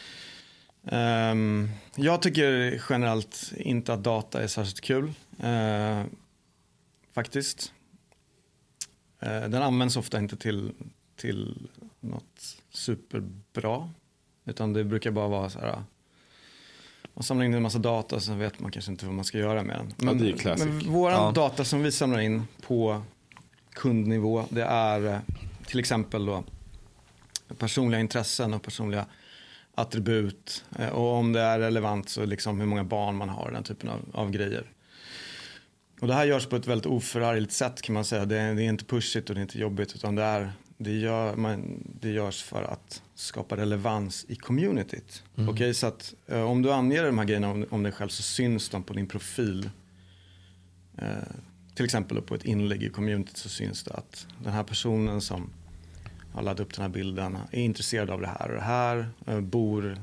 [0.82, 5.12] Um, jag tycker generellt inte att data är särskilt kul.
[5.44, 6.04] Uh,
[7.12, 7.72] faktiskt.
[9.22, 10.72] Uh, den används ofta inte till,
[11.16, 11.68] till
[12.00, 13.90] något superbra.
[14.44, 15.82] Utan det brukar bara vara så här.
[17.14, 19.38] Man samlar in en massa data och sen vet man kanske inte vad man ska
[19.38, 19.94] göra med den.
[19.96, 21.32] Men, ja, men vår ja.
[21.34, 23.02] data som vi samlar in på
[23.72, 25.18] kundnivå det är eh,
[25.66, 26.44] till exempel då
[27.58, 29.06] personliga intressen och personliga
[29.74, 30.64] attribut.
[30.78, 33.88] Eh, och om det är relevant så liksom hur många barn man har, den typen
[33.88, 34.66] av, av grejer.
[36.00, 38.24] Och det här görs på ett väldigt oförargligt sätt kan man säga.
[38.24, 40.92] Det är, det är, inte pushigt och det är inte jobbigt utan det, är, det,
[40.92, 45.22] gör, man, det görs för att skapa relevans i communityt.
[45.36, 45.48] Mm.
[45.48, 48.08] Okej, okay, så att eh, om du anger de här grejerna om, om dig själv
[48.08, 49.70] så syns de på din profil.
[50.98, 51.06] Eh,
[51.74, 55.50] till exempel på ett inlägg i communityt så syns det att den här personen som
[56.34, 59.40] har laddat upp den här bilden, är intresserad av det här och det här, eh,
[59.40, 59.98] bor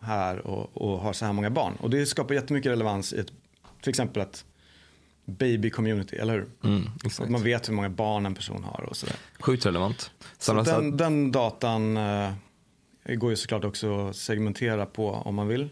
[0.00, 1.74] här och, och har så här många barn.
[1.80, 3.32] Och det skapar jättemycket relevans i ett,
[3.80, 4.44] till exempel ett
[5.24, 6.46] baby community, eller hur?
[6.64, 9.16] Mm, att man vet hur många barn en person har och sådär.
[9.38, 10.10] Sjukt relevant.
[10.38, 12.30] Så den, den, datan eh,
[13.06, 15.68] går ju såklart också att segmentera på om man vill.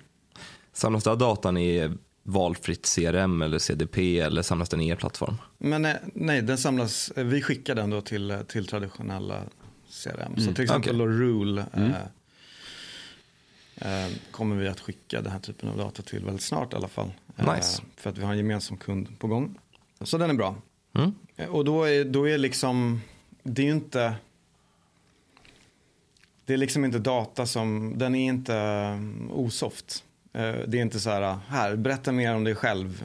[0.72, 1.90] Samlas den datan i
[2.22, 5.34] valfritt CRM eller CDP eller samlas den i er plattform?
[5.58, 9.42] Men nej, eh, nej den samlas, vi skickar den då till, till traditionella
[9.92, 10.32] CRM.
[10.32, 10.40] Mm.
[10.40, 11.14] Så till exempel okay.
[11.14, 11.92] Rule mm.
[13.76, 16.76] eh, eh, kommer vi att skicka den här typen av data till väldigt snart i
[16.76, 17.12] alla fall.
[17.36, 17.82] Eh, nice.
[17.96, 19.58] För att vi har en gemensam kund på gång.
[20.00, 20.56] Så den är bra.
[20.94, 21.14] Mm.
[21.36, 23.00] Eh, och då är, då är liksom,
[23.42, 24.14] det är ju inte,
[26.44, 28.98] det är liksom inte data som, den är inte
[29.30, 30.04] osoft.
[30.32, 33.04] Eh, det är inte så här, här, berätta mer om dig själv,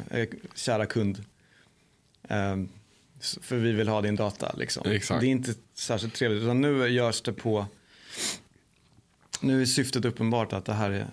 [0.55, 1.23] kära kund.
[3.19, 4.55] För vi vill ha din data.
[4.57, 4.83] Liksom.
[4.85, 6.43] Det är inte särskilt trevligt.
[6.43, 7.65] Utan nu görs det på...
[9.41, 11.07] Nu är syftet uppenbart att det här är,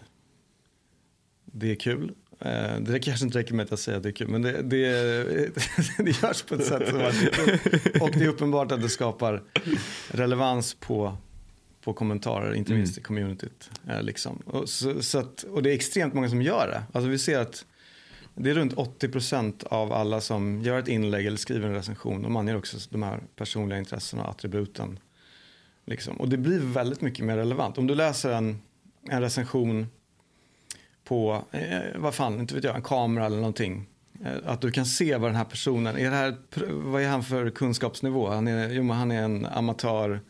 [1.44, 2.12] det är kul.
[2.40, 4.62] Eh, det kanske inte räcker med att jag säger att det är kul, men det,
[4.62, 4.76] det,
[5.98, 8.02] det görs på ett sätt som är kul.
[8.02, 9.42] Och det är uppenbart att det skapar
[10.09, 11.16] relevans på,
[11.80, 13.02] på kommentarer, inte minst mm.
[13.02, 13.70] i communityt.
[13.88, 14.36] Eh, liksom.
[14.36, 16.82] Och, så, så att, och det är extremt många som gör det.
[16.98, 17.64] Alltså vi ser att
[18.35, 22.22] det är runt 80% av alla som gör ett inlägg eller skriver en recension.
[22.22, 24.99] De anger också de här personliga intressena och attributen.
[25.85, 26.16] Liksom.
[26.20, 27.78] Och det blir väldigt mycket mer relevant.
[27.78, 28.62] Om du läser en,
[29.11, 29.87] en recension
[31.05, 33.87] på, eh, vad fan, inte vet jag, en kamera eller någonting.
[34.24, 36.37] Eh, att du kan se vad den här personen, är det här,
[36.70, 38.28] vad är han för kunskapsnivå?
[38.28, 40.20] Han är, jo, han är en amatör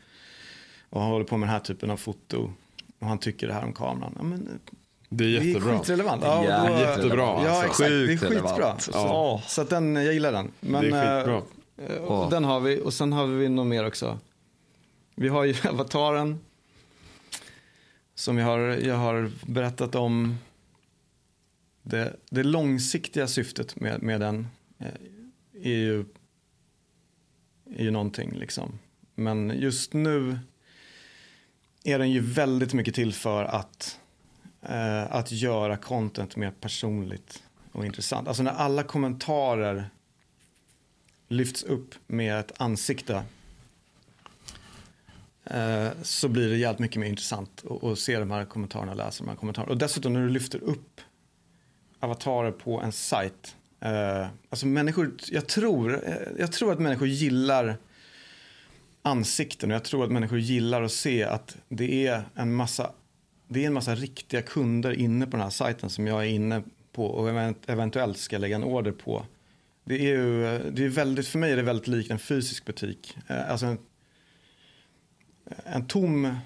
[0.91, 2.53] och han håller på med den här typen av foto.
[2.99, 4.15] Och han tycker det här om kameran.
[4.17, 4.61] Ja, men,
[5.17, 5.71] det är jättebra.
[5.71, 6.23] Det är skitrelevant.
[6.25, 7.45] Ja, ja, då, jättebra.
[7.45, 7.85] Ja, alltså.
[7.85, 7.89] exakt.
[7.89, 8.79] det är skitbra.
[8.79, 9.43] Så, ja.
[9.47, 10.51] så att den, jag gillar den.
[10.61, 11.43] Men, det är skitbra.
[11.77, 12.81] Äh, den har vi.
[12.81, 14.19] Och sen har vi något mer också.
[15.15, 16.41] Vi har ju avataren.
[18.15, 20.39] Som jag har, jag har berättat om.
[21.83, 24.49] Det, det långsiktiga syftet med, med den
[24.79, 24.87] eh,
[25.63, 26.05] är ju,
[27.77, 28.79] är ju någonting liksom.
[29.15, 30.39] Men just nu
[31.85, 34.01] är den ju väldigt mycket till för att
[34.69, 37.43] eh, att göra content mer personligt
[37.73, 38.29] och intressant.
[38.29, 39.91] Alltså när alla kommentarer
[41.29, 43.23] lyfts upp med ett ansikte
[45.45, 49.25] eh, så blir det jävligt mycket mer intressant att se de här kommentarerna och läsa
[49.25, 49.73] de här kommentarerna.
[49.73, 51.01] Och dessutom när du lyfter upp
[52.05, 53.57] avatarer på en sajt.
[53.81, 57.77] Eh, alltså människor, jag tror, eh, jag tror att människor gillar
[59.03, 62.91] ansikten och jag tror att människor gillar att se att det är en massa,
[63.49, 66.63] det är en massa riktiga kunder inne på den här sajten som jag är inne
[66.93, 67.29] på och
[67.67, 69.27] eventuellt ska lägga en order på.
[69.85, 73.17] Det är ju, det är väldigt, för mig är det väldigt likt en fysisk butik.
[73.29, 73.79] Eh, alltså en,
[75.65, 76.37] en tom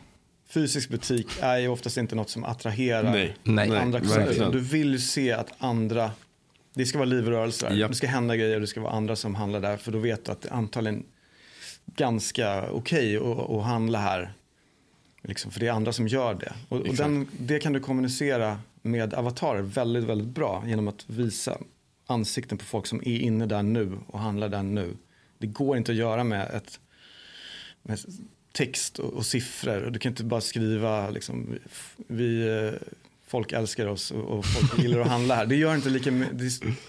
[0.49, 3.37] fysisk butik är ju oftast inte något som attraherar Nej.
[3.43, 3.79] Nej.
[3.79, 4.53] andra kunder.
[4.53, 6.11] Du vill ju se att andra,
[6.75, 7.77] det ska vara liv och rörelse där.
[7.77, 7.91] Japp.
[7.91, 9.77] Det ska hända grejer och det ska vara andra som handlar där.
[9.77, 11.05] För då vet du att det är antagligen
[11.87, 14.33] ganska okej okay att, att handla här.
[15.29, 16.53] Liksom, för det är andra som gör det.
[16.68, 21.59] Och, och den, det kan du kommunicera med avatarer väldigt, väldigt bra genom att visa
[22.07, 24.97] ansikten på folk som är inne där nu och handlar där nu.
[25.39, 26.81] Det går inte att göra med, ett,
[27.83, 27.99] med
[28.53, 29.91] text och, och siffror.
[29.91, 31.59] Du kan inte bara skriva liksom,
[31.97, 32.89] vi, eh,
[33.26, 35.47] folk älskar oss och, och folk gillar att handla här.
[35.47, 36.24] Det gör inte lika det,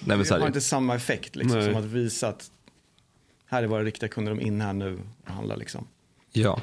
[0.05, 2.51] Nej, det har inte samma effekt liksom, som att visa att
[3.45, 5.87] här är våra riktiga kunder, de är inne här nu och handlar liksom.
[6.31, 6.61] Ja,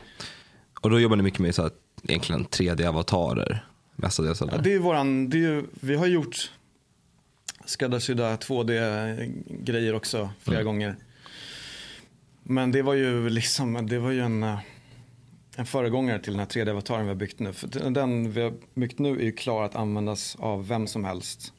[0.80, 1.70] och då jobbar ni mycket med så här,
[2.02, 3.66] egentligen 3D-avatarer
[3.96, 4.40] mestadels?
[4.40, 6.50] Ja, det är våran, det är ju, vi har gjort
[7.64, 10.66] skräddarsydda 2D-grejer också flera mm.
[10.66, 10.96] gånger.
[12.42, 14.42] Men det var ju liksom, det var ju en,
[15.56, 17.52] en föregångare till den här 3D-avataren vi har byggt nu.
[17.52, 21.52] För den vi har byggt nu är ju klar att användas av vem som helst.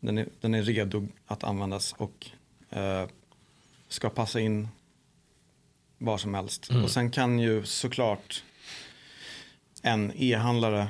[0.00, 2.30] Den är, den är redo att användas och
[2.70, 3.06] eh,
[3.88, 4.68] ska passa in
[6.04, 6.70] var som helst.
[6.70, 6.84] Mm.
[6.84, 8.44] Och sen kan ju såklart
[9.82, 10.88] en e-handlare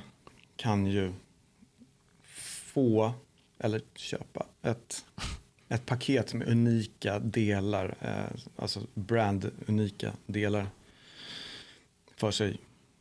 [0.57, 1.13] kan ju
[2.73, 3.15] få
[3.59, 5.05] eller köpa ett,
[5.69, 10.67] ett paket med unika delar, eh, alltså brand-unika delar
[12.17, 12.61] för sig,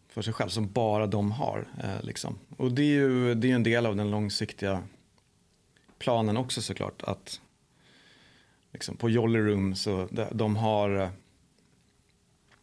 [0.10, 1.68] för sig själv som bara de har.
[1.84, 2.40] Eh, liksom.
[2.58, 4.84] Och det är ju det är en del av den långsiktiga
[5.98, 7.04] planen också såklart.
[7.04, 7.42] Att
[8.74, 11.10] liksom, på Jolly Room så de, har eh,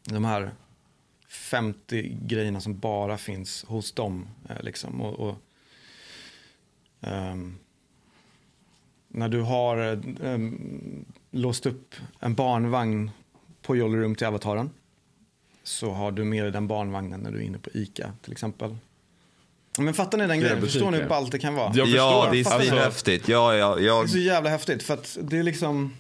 [0.09, 0.55] de här
[1.29, 4.29] 50 grejerna som bara finns hos dem.
[4.49, 5.01] Eh, liksom.
[5.01, 5.37] och, och
[7.01, 7.59] um,
[9.09, 9.77] när du har
[10.21, 13.11] um, låst upp en barnvagn
[13.63, 14.71] på Jolly Room till avataren
[15.63, 18.77] så har du med dig den barnvagnen när du är inne på ICA till exempel.
[19.79, 20.61] Men fattar ni den grejen?
[20.61, 21.73] Förstår ni hur ballt det kan vara?
[21.75, 23.29] ja, det är så häftigt.
[23.29, 24.05] Ja, ja, jag...
[24.05, 25.93] Det är så jävla häftigt för att det är liksom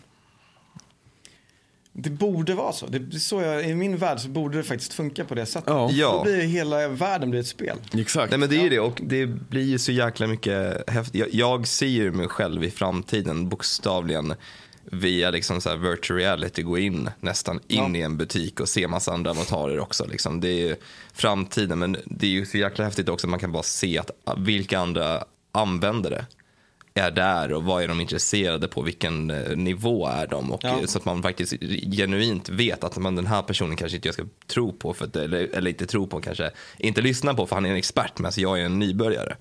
[2.00, 2.86] det borde vara så.
[2.86, 5.68] Det, så jag, I min värld så borde det faktiskt funka på det sättet.
[5.68, 6.12] Ja.
[6.12, 7.76] Då blir hela världen blir ett spel.
[7.92, 8.30] Exakt.
[8.30, 11.20] Nej men det är ju det och det blir ju så jäkla mycket häftigt.
[11.20, 14.34] Jag, jag ser ju mig själv i framtiden bokstavligen
[14.84, 18.00] via liksom så virtual reality gå in nästan in ja.
[18.00, 20.06] i en butik och se massa andra avatarer också.
[20.06, 20.40] Liksom.
[20.40, 20.76] Det är ju
[21.12, 24.10] framtiden men det är ju så jäkla häftigt också att man kan bara se att
[24.38, 26.26] vilka andra använder det
[26.98, 30.86] är där och vad är de intresserade på, vilken eh, nivå är de och ja.
[30.86, 31.52] så att man faktiskt
[31.96, 35.16] genuint vet att man, den här personen kanske inte jag ska tro på för att,
[35.16, 38.32] eller, eller inte tro på kanske inte lyssna på för han är en expert men
[38.36, 39.36] jag är en nybörjare.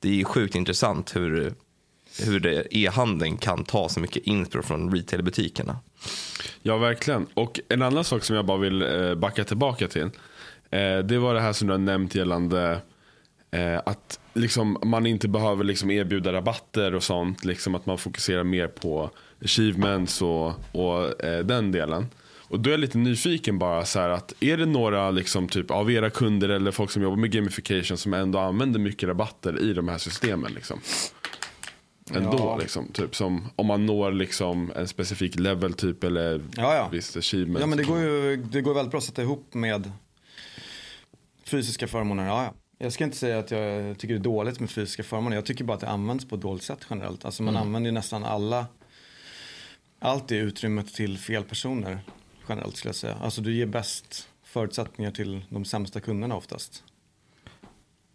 [0.00, 1.54] Det är sjukt intressant hur,
[2.24, 5.78] hur e-handeln kan ta så mycket intro från retailbutikerna.
[6.62, 10.10] Ja verkligen och en annan sak som jag bara vill eh, backa tillbaka till
[10.70, 12.80] eh, det var det här som du har nämnt gällande
[13.84, 17.44] att liksom, man inte behöver liksom erbjuda rabatter och sånt.
[17.44, 19.10] Liksom att man fokuserar mer på
[19.44, 22.06] achievements och, och eh, den delen.
[22.48, 25.90] Och då är jag lite nyfiken bara så att är det några liksom typ av
[25.90, 29.88] era kunder eller folk som jobbar med gamification som ändå använder mycket rabatter i de
[29.88, 30.80] här systemen liksom?
[32.14, 32.56] Ändå ja.
[32.56, 36.88] liksom, typ som om man når liksom en specifik level typ eller ja, ja.
[36.92, 37.60] visst achievement.
[37.60, 39.92] Ja men det går ju det går väldigt bra att sätta ihop med
[41.44, 42.54] fysiska förmåner, ja ja.
[42.78, 45.36] Jag ska inte säga att jag tycker det är dåligt med fysiska förmåner.
[45.36, 47.24] Jag tycker bara att det används på ett dåligt sätt generellt.
[47.24, 47.66] Alltså man mm.
[47.66, 48.66] använder ju nästan alla,
[49.98, 52.00] allt det utrymmet till fel personer
[52.48, 53.14] generellt skulle jag säga.
[53.14, 56.84] Alltså du ger bäst förutsättningar till de sämsta kunderna oftast.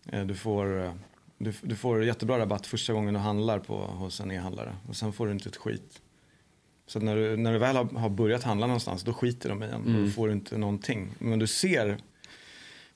[0.05, 0.93] Eh, du får, eh,
[1.38, 5.14] du, du får jättebra rabatt första gången du handlar på, hos en e-handlare och sen
[5.14, 6.01] får du inte ett skit.
[6.88, 9.66] Så när du, när du väl har, har börjat handla någonstans då skiter de i
[9.66, 9.86] en.
[9.86, 10.05] Mm.
[10.05, 11.09] Då får du inte någonting.
[11.20, 11.97] Men du ser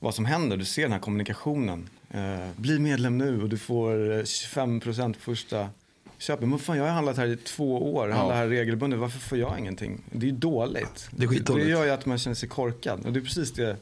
[0.05, 0.57] vad som händer.
[0.57, 1.89] Du ser den här kommunikationen.
[2.09, 5.69] Eh, bli medlem nu och du får 25% på första
[6.17, 6.49] köpet.
[6.49, 8.15] Men fan, jag har handlat här i två år, ja.
[8.15, 8.99] handlat här regelbundet.
[8.99, 10.01] Varför får jag ingenting?
[10.11, 11.09] Det är ju dåligt.
[11.11, 13.05] Det, är det gör ju att man känner sig korkad.
[13.05, 13.77] Och det är precis det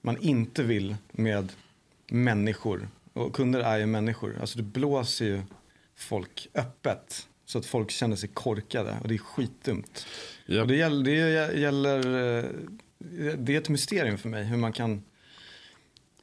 [0.00, 1.52] man inte vill med
[2.10, 2.88] människor.
[3.12, 4.36] Och kunder är ju människor.
[4.40, 5.42] Alltså du blåser ju
[5.96, 7.28] folk öppet.
[7.44, 10.06] Så att folk känner sig korkade och det är skitdumt.
[10.46, 10.62] Yep.
[10.62, 11.98] Och det gäller, det gäller
[12.38, 12.44] eh,
[13.38, 15.02] det är ett mysterium för mig hur man kan,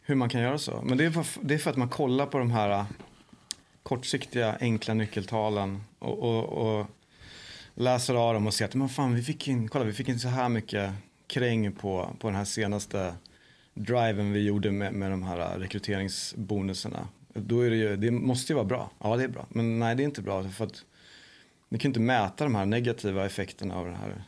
[0.10, 0.82] hur man kan göra så.
[0.84, 2.86] Men det är, för, det är för att man kollar på de här äh,
[3.84, 6.88] kortsiktiga enkla nyckeltalen och, och, och
[7.74, 10.20] läser av dem och ser att men fan, vi fick in, kolla, vi fick in
[10.20, 10.92] så här mycket
[11.28, 13.14] kräng på, på den här senaste
[13.74, 17.08] driven vi gjorde med, med de här äh, rekryteringsbonusarna.
[17.34, 18.92] Då är det, ju, det måste ju vara bra.
[19.00, 19.46] Ja, det är bra.
[19.50, 20.50] Men nej, det är inte bra.
[20.50, 20.86] För att
[21.70, 24.24] ni kan inte mäta de här negativa effekterna av det här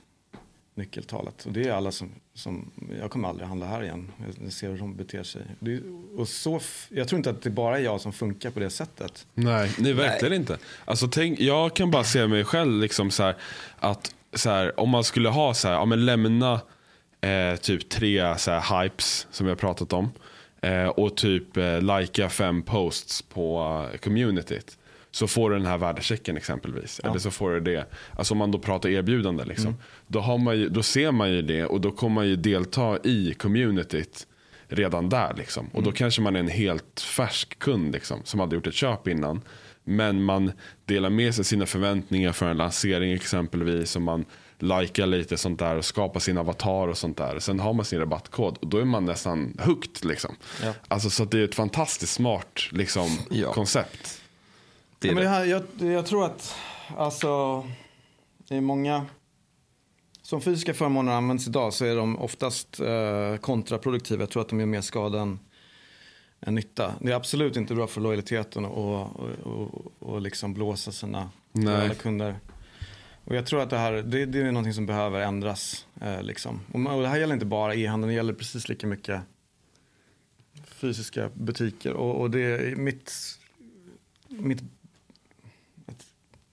[0.75, 1.45] nyckeltalet.
[1.45, 4.11] Och det är alla som, som jag kommer aldrig handla här igen.
[4.43, 5.41] Jag ser hur de beter sig.
[5.59, 5.81] Det,
[6.17, 6.59] och så,
[6.89, 9.27] jag tror inte att det bara är jag som funkar på det sättet.
[9.33, 10.39] Nej, nej verkligen nej.
[10.39, 10.57] inte.
[10.85, 13.35] Alltså, tänk, jag kan bara se mig själv liksom så här,
[13.79, 16.61] att så här, om man skulle ha så här, ja, men lämna
[17.21, 20.11] eh, typ tre så här, hypes som vi har pratat om.
[20.61, 23.61] Eh, och typ eh, likea fem posts på
[23.93, 24.77] uh, communityt.
[25.11, 26.99] Så får du den här värdechecken exempelvis.
[27.03, 27.09] Ja.
[27.09, 27.85] Eller så får du det.
[28.17, 29.45] Alltså om man då pratar erbjudande.
[29.45, 29.67] Liksom.
[29.67, 29.79] Mm.
[30.07, 32.97] Då, har man ju, då ser man ju det och då kommer man ju delta
[33.03, 34.27] i communityt
[34.67, 35.33] redan där.
[35.37, 35.65] Liksom.
[35.67, 35.93] Och då mm.
[35.93, 39.41] kanske man är en helt färsk kund liksom, som aldrig gjort ett köp innan.
[39.83, 40.51] Men man
[40.85, 43.95] delar med sig sina förväntningar för en lansering exempelvis.
[43.95, 44.25] Och man
[44.59, 47.39] likea lite sånt där och skapa sin avatar och sånt där.
[47.39, 50.35] Sen har man sin rabattkod och då är man nästan hooked liksom.
[50.63, 50.73] Ja.
[50.87, 53.53] Alltså så det är ett fantastiskt smart liksom, ja.
[53.53, 54.20] koncept.
[55.01, 56.55] Det ja, men det här, jag, jag, tror att
[56.97, 57.63] alltså,
[58.47, 59.05] det är många
[60.21, 64.21] som fysiska förmåner används idag så är de oftast eh, kontraproduktiva.
[64.21, 65.39] Jag tror att de gör mer skada än,
[66.41, 66.93] än nytta.
[66.99, 71.29] Det är absolut inte bra för lojaliteten och, och, och, och liksom blåsa sina
[71.99, 72.35] kunder.
[73.23, 75.85] Och jag tror att det här det, det är någonting som behöver ändras.
[76.01, 76.59] Eh, liksom.
[76.73, 79.21] och, och det här gäller inte bara e-handeln, det gäller precis lika mycket
[80.65, 81.93] fysiska butiker.
[81.93, 83.13] Och, och det är mitt,
[84.27, 84.63] mitt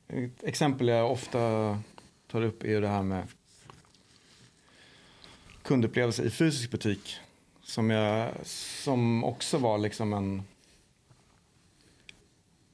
[0.09, 1.39] ett exempel jag ofta
[2.27, 3.27] tar upp är det här med
[5.63, 7.17] kundupplevelse i fysisk butik.
[7.63, 10.43] Som, jag, som också var liksom en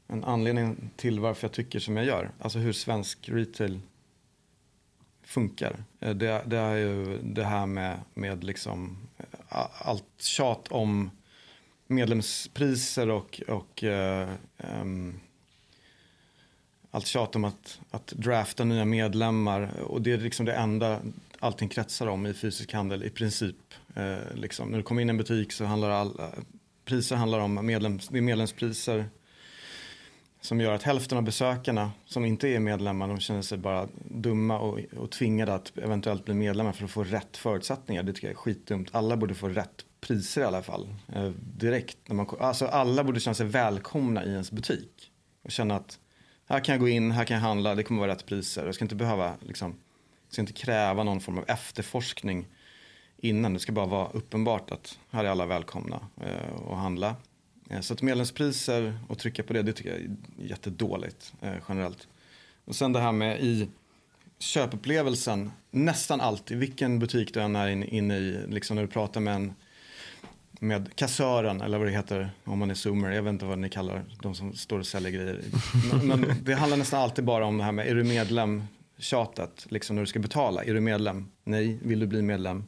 [0.06, 2.30] en anledning till varför jag tycker som jag gör.
[2.38, 3.80] Alltså hur svensk retail
[5.22, 5.84] funkar.
[6.00, 11.10] Eh, det, det är ju det här med, med liksom eh, allt tjat om
[11.86, 13.84] medlemspriser och, och
[14.82, 15.20] um,
[16.94, 19.70] allt tjat om att, att drafta nya medlemmar.
[19.80, 21.00] Och det är liksom det enda
[21.38, 23.56] allting kretsar om i fysisk handel i princip.
[23.94, 24.68] Eh, liksom.
[24.68, 26.28] När du kommer in i en butik så handlar alla, eh,
[26.84, 29.04] priser handlar om medlems, det är medlemspriser
[30.40, 34.58] som gör att hälften av besökarna som inte är medlemmar de känner sig bara dumma
[34.58, 38.02] och, och tvingade att eventuellt bli medlemmar för att få rätt förutsättningar.
[38.02, 38.88] Det tycker jag är skitdumt.
[38.92, 40.94] Alla borde få rätt priser i alla fall.
[41.14, 41.98] Eh, direkt.
[42.06, 45.10] När man, alltså alla borde känna sig välkomna i ens butik.
[45.42, 45.98] Och känna att
[46.46, 48.66] här kan jag gå in, här kan jag handla, det kommer vara rätt priser.
[48.66, 49.74] Jag ska inte behöva, liksom,
[50.28, 52.46] ska inte kräva någon form av efterforskning
[53.16, 53.54] innan.
[53.54, 57.16] Det ska bara vara uppenbart att här är alla välkomna eh, och handla.
[57.70, 62.08] Eh, så att medlemspriser och trycka på det, det tycker jag är jättedåligt eh, generellt.
[62.64, 63.68] Och sen det här med i
[64.38, 69.20] köpupplevelsen, nästan alltid, vilken butik du än är inne in i, liksom när du pratar
[69.20, 69.54] med en
[70.64, 73.10] med kassören eller vad det heter om man är zoomer.
[73.10, 75.40] Jag vet inte vad ni kallar de som står och säljer grejer.
[75.92, 78.62] Men, men det handlar nästan alltid bara om det här med är du medlem
[78.98, 80.64] tjatet, liksom när du ska betala.
[80.64, 81.28] Är du medlem?
[81.44, 81.78] Nej.
[81.82, 82.64] Vill du bli medlem?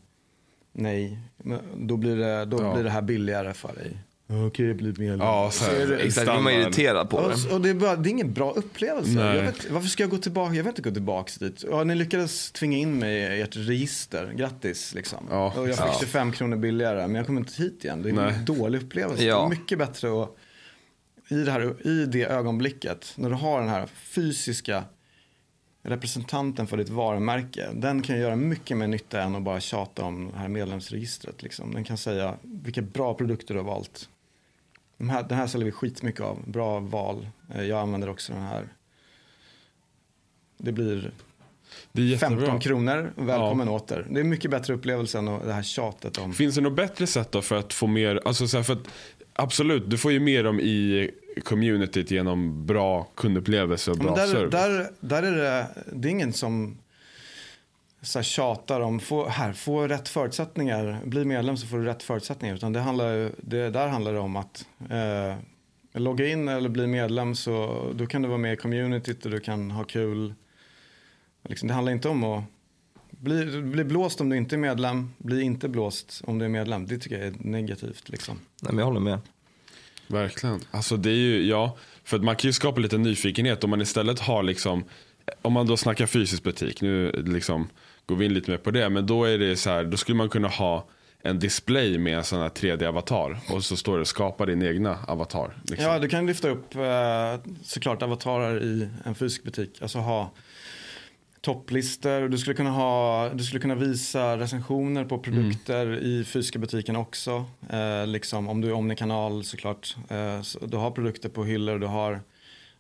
[0.73, 1.19] Nej.
[1.37, 2.75] Men då blir det, då ja.
[2.75, 3.97] blir det här billigare för dig.
[4.29, 5.20] Okej, okay, jag blir medlem.
[5.20, 6.27] Ja, så här, exakt.
[6.27, 7.55] Blir man irriterad på det.
[7.55, 9.43] Och det, är bara, det är ingen bra upplevelse.
[9.43, 10.55] Vet, varför ska jag gå tillbaka?
[10.55, 11.64] Jag vill inte gå tillbaka dit.
[11.70, 14.33] Ja, ni lyckades tvinga in mig i ert register.
[14.37, 15.27] Grattis liksom.
[15.31, 15.97] Ja, och jag fick ja.
[16.01, 17.07] 25 kronor billigare.
[17.07, 18.03] Men jag kommer inte hit igen.
[18.03, 18.35] Det är Nej.
[18.35, 19.24] en dålig upplevelse.
[19.24, 19.39] Ja.
[19.39, 20.37] Det är mycket bättre att
[21.29, 24.85] i det, här, i det ögonblicket, när du har den här fysiska
[25.83, 30.31] representanten för ditt varumärke, den kan göra mycket mer nytta än att bara tjata om
[30.33, 31.43] det här medlemsregistret.
[31.43, 31.74] Liksom.
[31.74, 34.09] Den kan säga vilka bra produkter du har valt.
[34.99, 36.51] De här, den här säljer vi skitmycket av.
[36.51, 37.29] Bra val.
[37.55, 38.69] Eh, jag använder också den här.
[40.59, 41.13] Det blir
[41.93, 43.13] det 15 kronor.
[43.17, 43.73] Välkommen ja.
[43.75, 44.07] åter.
[44.11, 46.33] Det är mycket bättre upplevelse än det här tjatet om.
[46.33, 48.89] Finns det något bättre sätt då för att få mer, alltså så för att,
[49.33, 51.11] absolut, du får ju mer om i
[51.45, 54.51] communityt genom bra kundupplevelse och bra där, service.
[54.51, 56.79] Där, där är det, det är ingen som
[58.07, 62.03] så här tjatar om, få, här, få rätt förutsättningar, bli medlem så får du rätt
[62.03, 62.55] förutsättningar.
[62.55, 65.37] Utan det handlar, det, där handlar det om att eh,
[66.01, 69.41] logga in eller bli medlem så då kan du vara med i communityt och du
[69.41, 70.35] kan ha kul.
[71.49, 72.45] Liksom, det handlar inte om att
[73.11, 76.87] bli, bli blåst om du inte är medlem, bli inte blåst om du är medlem.
[76.87, 78.09] Det tycker jag är negativt.
[78.09, 78.39] Liksom.
[78.63, 79.19] Nej, men jag håller med.
[80.09, 80.61] Verkligen.
[80.71, 83.81] Alltså det är ju, ja, för att man kan ju skapa lite nyfikenhet om man
[83.81, 84.85] istället har liksom,
[85.43, 87.69] om man då snackar fysisk butik, nu liksom
[88.07, 88.89] går vi in lite mer på det.
[88.89, 90.89] Men då är det så här, då skulle man kunna ha
[91.23, 93.39] en display med en sån här 3D-avatar.
[93.51, 95.57] Och så står det skapa din egna avatar.
[95.65, 95.91] Liksom.
[95.91, 99.83] Ja, du kan lyfta upp eh, såklart avatarer i en fysisk butik.
[99.83, 100.31] Alltså ha
[101.41, 102.29] topplistor.
[102.29, 105.99] Du skulle kunna, ha, du skulle kunna visa recensioner på produkter mm.
[105.99, 107.45] i fysiska butiken också.
[107.71, 109.97] Eh, liksom, om du är Omnikanal såklart.
[110.09, 112.21] Eh, så du har produkter på hyllor, du har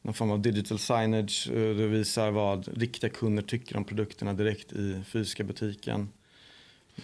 [0.06, 1.48] någon form av digital signage.
[1.50, 6.08] Eh, du visar vad riktiga kunder tycker om produkterna direkt i fysiska butiken.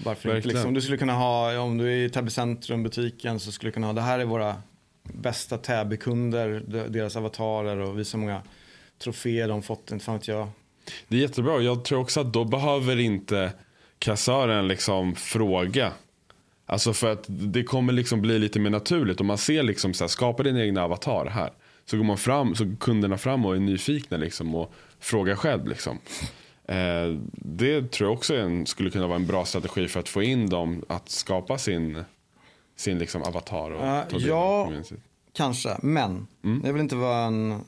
[0.05, 0.48] Varför inte?
[0.48, 3.72] Liksom, du skulle kunna ha, om du är i Täby centrum butiken så skulle du
[3.72, 4.62] kunna ha, det här är våra
[5.03, 8.42] bästa Täby-kunder, deras avatarer och visa hur många
[8.98, 10.48] troféer de fått, inte fan vet jag.
[11.09, 11.61] Det är jättebra.
[11.61, 13.53] Jag tror också att då behöver inte
[13.98, 15.92] kassören liksom fråga.
[16.66, 19.20] Alltså för att det kommer liksom bli lite mer naturligt.
[19.20, 21.50] Om man ser liksom så här, skapa din egna avatar här.
[21.85, 25.99] Så går man fram, så kunderna fram och är nyfikna liksom och frågar själv liksom.
[26.64, 30.22] Eh, det tror jag också en, skulle kunna vara en bra strategi för att få
[30.22, 32.05] in dem att skapa sin,
[32.76, 33.70] sin liksom avatar.
[33.70, 34.72] Och uh, ja,
[35.33, 35.76] kanske.
[35.83, 36.62] Men, mm.
[36.64, 37.64] jag vill inte vara en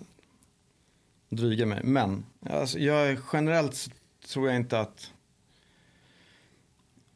[1.29, 1.81] dryga mig.
[1.85, 3.91] Men alltså, jag generellt
[4.29, 5.11] tror jag inte att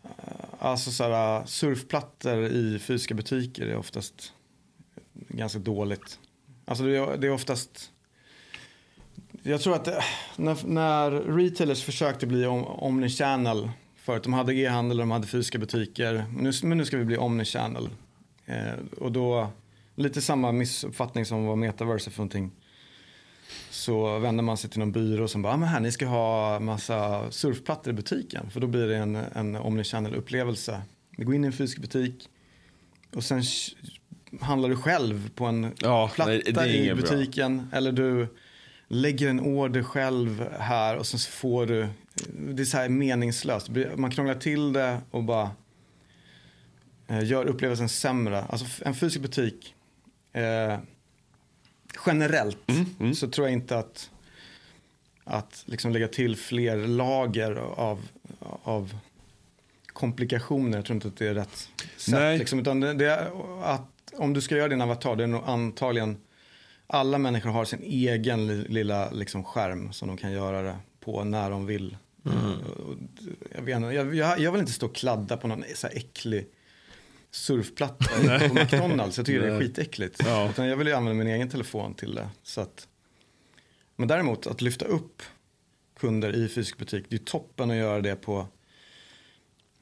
[0.04, 0.10] uh,
[0.58, 4.32] alltså såhär, surfplattor i fysiska butiker är oftast
[5.12, 6.18] ganska dåligt.
[6.68, 7.92] Alltså det är, det är oftast
[9.42, 10.04] jag tror att eh,
[10.36, 15.58] när, när retailers försökte bli om, omnichannel förut, de hade e-handel och de hade fysiska
[15.58, 17.88] butiker, nu, men nu ska vi bli omnichannel.
[18.46, 19.48] Eh, och då,
[19.94, 22.50] lite samma missuppfattning som vad metaverse är för någonting.
[23.70, 26.60] Så vänder man sig till någon byrå som bara, ah, men här ni ska ha
[26.60, 28.50] massa surfplattor i butiken.
[28.50, 30.82] För då blir det en, en omnichannel upplevelse.
[31.16, 32.28] Vi går in i en fysisk butik
[33.14, 33.42] och sen
[34.40, 37.68] handlar du själv på en ja, platta nej, i butiken.
[37.68, 37.78] Bra.
[37.78, 38.28] Eller du
[38.88, 41.88] lägger en order själv här och sen så får du,
[42.28, 43.68] det är så här meningslöst.
[43.96, 45.50] Man krånglar till det och bara
[47.06, 48.44] eh, gör upplevelsen sämre.
[48.44, 49.74] Alltså en fysisk butik,
[50.32, 50.78] eh,
[52.06, 53.14] generellt mm, mm.
[53.14, 54.10] så tror jag inte att,
[55.24, 58.08] att liksom lägga till fler lager av,
[58.62, 58.98] av
[59.86, 60.78] komplikationer.
[60.78, 62.38] Jag tror inte att det är rätt sätt.
[62.38, 66.18] Liksom, utan det, det, att om du ska göra din avatar, det är nog antagligen
[66.86, 71.50] alla människor har sin egen lilla liksom, skärm som de kan göra det på när
[71.50, 71.96] de vill.
[72.24, 72.58] Mm.
[73.54, 76.48] Jag, vet, jag, jag, jag, vill inte stå och kladda på någon så här äcklig
[77.30, 78.04] surfplatta
[78.48, 79.16] på McDonalds.
[79.16, 80.22] Jag tycker det är skitäckligt.
[80.24, 80.50] Ja.
[80.50, 82.28] Utan jag vill ju använda min egen telefon till det.
[82.42, 82.88] Så att,
[83.96, 85.22] men däremot att lyfta upp
[86.00, 88.46] kunder i fysisk butik, det är toppen att göra det på,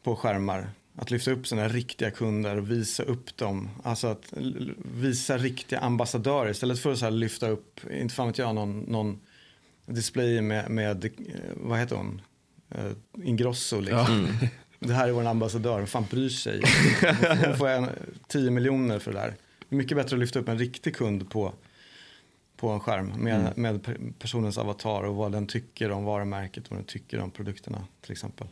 [0.02, 0.70] på skärmar.
[0.98, 3.70] Att lyfta upp sina riktiga kunder och visa upp dem.
[3.82, 4.32] Alltså att
[4.94, 9.20] visa riktiga ambassadörer istället för att så lyfta upp, inte fan vet jag, någon, någon
[9.86, 11.10] display med, med,
[11.56, 12.20] vad heter hon,
[12.78, 12.92] uh,
[13.24, 14.28] Ingrosso liksom.
[14.40, 14.48] Ja.
[14.78, 16.62] Det här är vår ambassadör, vad fan bryr sig?
[17.44, 17.88] Hon får en,
[18.28, 19.34] 10 miljoner för det där.
[19.68, 21.52] Mycket bättre att lyfta upp en riktig kund på,
[22.56, 23.52] på en skärm med, mm.
[23.56, 27.84] med personens avatar och vad den tycker om varumärket och vad den tycker om produkterna
[28.00, 28.46] till exempel.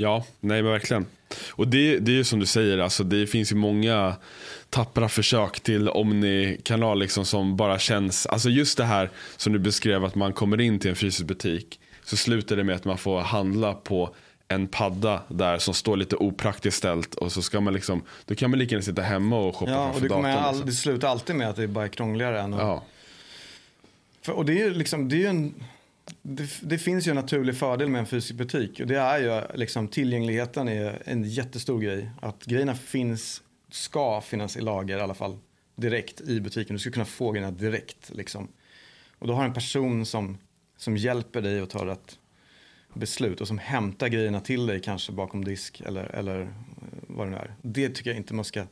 [0.00, 1.06] Ja, nej men verkligen.
[1.50, 4.16] Och det, det är ju som du säger, alltså, det finns ju många
[4.70, 10.04] tappra försök till Omni-kanal liksom, som bara känns, alltså just det här som du beskrev
[10.04, 13.20] att man kommer in till en fysisk butik så slutar det med att man får
[13.20, 14.14] handla på
[14.48, 18.50] en padda där som står lite opraktiskt ställt och så ska man liksom, då kan
[18.50, 20.66] man lika gärna sitta hemma och shoppa ja, och det, datorn, all, liksom.
[20.66, 22.60] det slutar alltid med att det är bara är krångligare än att...
[22.60, 22.84] Ja.
[24.22, 25.54] För, och det är ju liksom, det är en
[26.28, 29.56] det, det, finns ju en naturlig fördel med en fysisk butik och det är ju
[29.58, 32.10] liksom tillgängligheten är en jättestor grej.
[32.20, 35.38] Att grejerna finns, ska finnas i lager i alla fall
[35.76, 36.76] direkt i butiken.
[36.76, 38.48] Du ska kunna få grejerna direkt liksom.
[39.18, 40.38] Och då har en person som,
[40.76, 42.18] som hjälper dig att ta rätt
[42.94, 46.48] beslut och som hämtar grejerna till dig kanske bakom disk eller, eller eh,
[47.06, 47.54] vad det nu är.
[47.62, 48.64] Det tycker jag inte man ska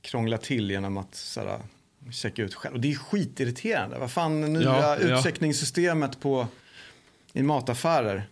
[0.00, 1.58] krångla till genom att såhär,
[2.10, 2.74] checka ut själv.
[2.74, 3.98] Och det är skitirriterande.
[3.98, 6.46] Vad fan, nya ja, utcheckningssystemet på,
[7.32, 8.28] i mataffärer.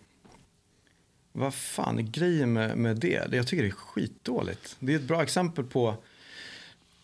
[1.31, 3.33] Vad fan är grejen med, med det?
[3.33, 4.75] Jag tycker det är skitdåligt.
[4.79, 5.95] Det är ett bra exempel på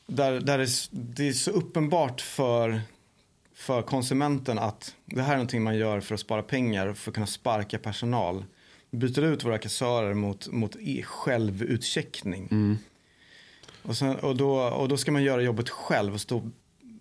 [0.07, 2.81] där, där det, det är så uppenbart för,
[3.53, 7.15] för konsumenten att det här är någonting man gör för att spara pengar, för att
[7.15, 8.45] kunna sparka personal.
[8.89, 12.47] Vi byter ut våra kassörer mot, mot e självutcheckning.
[12.51, 12.77] Mm.
[13.87, 16.49] Och, sen, och, då, och då ska man göra jobbet själv och stå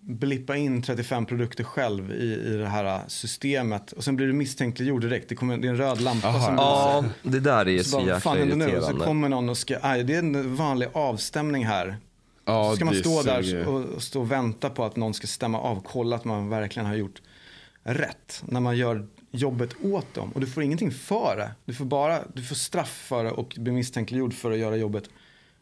[0.01, 5.01] blippa in 35 produkter själv i, i det här systemet och sen blir du misstänkliggjord
[5.01, 5.29] direkt.
[5.29, 6.45] Det, kommer, det är en röd lampa Aha.
[6.45, 8.93] som Ja, det där är så, så bara, jäkla fan irriterande.
[8.93, 8.99] Nu?
[8.99, 11.97] Så kommer någon och ska, aj, det är en vanlig avstämning här.
[12.45, 15.59] Ja, så ska man stå där och, stå och vänta på att någon ska stämma
[15.59, 17.21] av, kolla att man verkligen har gjort
[17.83, 18.43] rätt.
[18.45, 21.51] När man gör jobbet åt dem och du får ingenting för det.
[21.65, 25.09] Du får bara du får straff för det och blir misstänkliggjord för att göra jobbet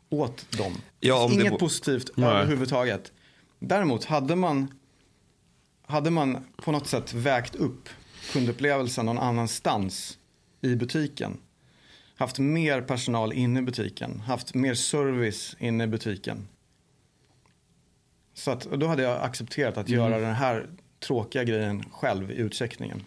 [0.09, 0.73] åt dem.
[0.99, 2.29] Ja, Inget bo- positivt Nej.
[2.29, 3.11] överhuvudtaget.
[3.59, 4.73] Däremot hade man,
[5.85, 7.89] hade man på något sätt vägt upp
[8.31, 10.17] kundupplevelsen någon annanstans
[10.61, 11.37] i butiken.
[12.17, 14.19] Haft mer personal inne i butiken.
[14.19, 16.47] Haft mer service inne i butiken.
[18.33, 19.99] Så att, då hade jag accepterat att Mm.
[19.99, 23.03] göra den här tråkiga grejen själv i utcheckningen.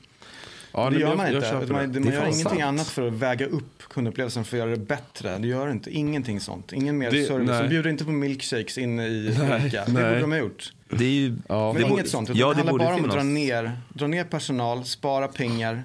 [0.73, 1.49] Ja, det gör man jag, jag inte.
[1.51, 2.01] köper man det.
[2.01, 2.63] man gör ingenting sant.
[2.63, 5.39] annat för att väga upp kundupplevelsen för att göra det bättre.
[5.39, 5.91] Det gör inte.
[5.91, 6.73] Ingenting sånt.
[6.73, 7.49] Ingen mer Det- service.
[7.49, 7.63] nej.
[7.63, 9.85] De bjuder inte på milkshakes inne i Ica.
[9.87, 10.03] Det nej.
[10.05, 10.73] borde de ha gjort.
[10.91, 11.37] Det är ju...
[11.49, 11.73] Ja.
[11.73, 12.29] Men det inget borde- sånt.
[12.35, 15.83] Ja, det handlar bara om att dra ner, dra ner personal, spara pengar,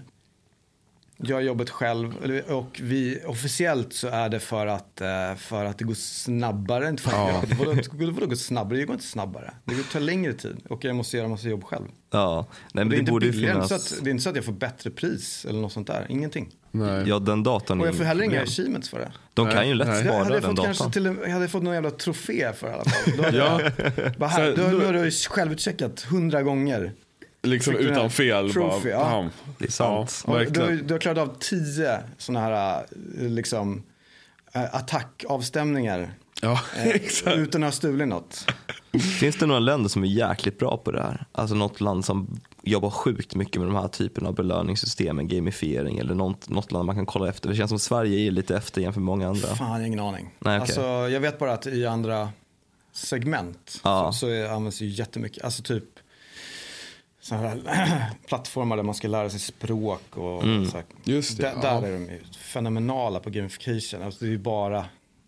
[1.17, 2.15] göra jobbet själv.
[2.47, 6.89] Och vi, officiellt så är det för att, eh, för att det går snabbare.
[6.89, 7.43] Inte för att, Ja.
[7.49, 7.55] ja.
[7.59, 7.81] vadå,
[8.13, 8.79] vadå går snabbare?
[8.79, 9.53] Det går inte snabbare.
[9.65, 11.85] Det tar längre tid och jag måste göra massa jobb själv.
[12.11, 13.53] Ja, nej, men det det, är inte borde billigare.
[13.53, 13.69] finnas.
[13.69, 16.05] Så att, det är inte så att jag får bättre pris eller något sånt där.
[16.09, 16.49] Ingenting.
[16.71, 17.03] Nej.
[17.09, 19.11] Ja, den datan Och är jag får heller inga achievements för det.
[19.33, 19.95] De Nej, kan ju lätt nej.
[19.97, 20.91] Jag spara hade den fått datan.
[20.91, 23.13] till, jag hade fått någon jävla trofé för det i alla fall.
[23.17, 23.61] Då hade Ja.
[23.85, 26.93] jag, bara här, Så- du, har du självutcheckat hundra gånger.
[27.43, 28.51] Liksom utan fel.
[28.51, 29.09] trophy, bara, ja.
[29.09, 29.29] bam.
[29.57, 30.23] Det är sant.
[30.27, 32.85] Ja, du, du har klarat av tio sådana här
[33.19, 33.83] eh, liksom,
[34.53, 37.37] eh, attackavstämningar Ja, eh, exakt.
[37.37, 38.45] utan att ha stulit något.
[39.19, 41.25] Finns det några länder som är jäkligt bra på det här?
[41.31, 46.15] Alltså något land som jobbar sjukt mycket med de här typen av belöningssystemen, gamifiering eller
[46.15, 47.49] något, något land man kan kolla efter.
[47.49, 49.47] Det känns som Sverige är lite efter jämfört med många andra.
[49.47, 50.29] Fan, jag har ingen aning.
[50.39, 50.61] Nej, okej.
[50.61, 52.29] alltså, jag vet bara att i andra
[52.93, 54.11] segment Ja.
[54.13, 55.43] så, används ju jättemycket.
[55.43, 55.83] Alltså typ
[57.23, 57.61] så här
[58.27, 60.65] plattformar där man ska lära sig språk och Mm.
[60.65, 60.85] så här.
[61.03, 61.85] Just det, Där, ja.
[61.87, 64.03] är de fenomenala på gamification.
[64.03, 64.85] Alltså det är ju bara,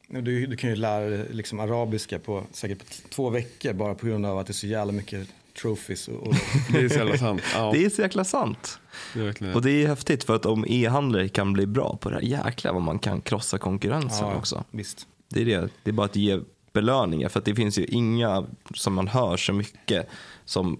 [0.07, 4.05] du, du kan ju lära dig liksom arabiska på säkert på två veckor bara på
[4.05, 5.27] grund av att det är så jävla mycket
[5.61, 6.07] trophies.
[6.07, 6.33] Och, och
[6.71, 7.41] Det är så jävla sant.
[7.53, 8.79] Ja, Det är så jäkla sant.
[9.13, 12.21] det Och det är häftigt för att om e-handlare kan bli bra på det här,
[12.23, 14.63] jäklar vad man kan krossa konkurrensen också.
[14.71, 15.07] Visst.
[15.29, 15.69] Det är det.
[15.83, 16.39] Det är bara att ge
[16.73, 17.29] belöningar.
[17.29, 20.07] För att det finns ju inga som man hör så mycket
[20.45, 20.79] som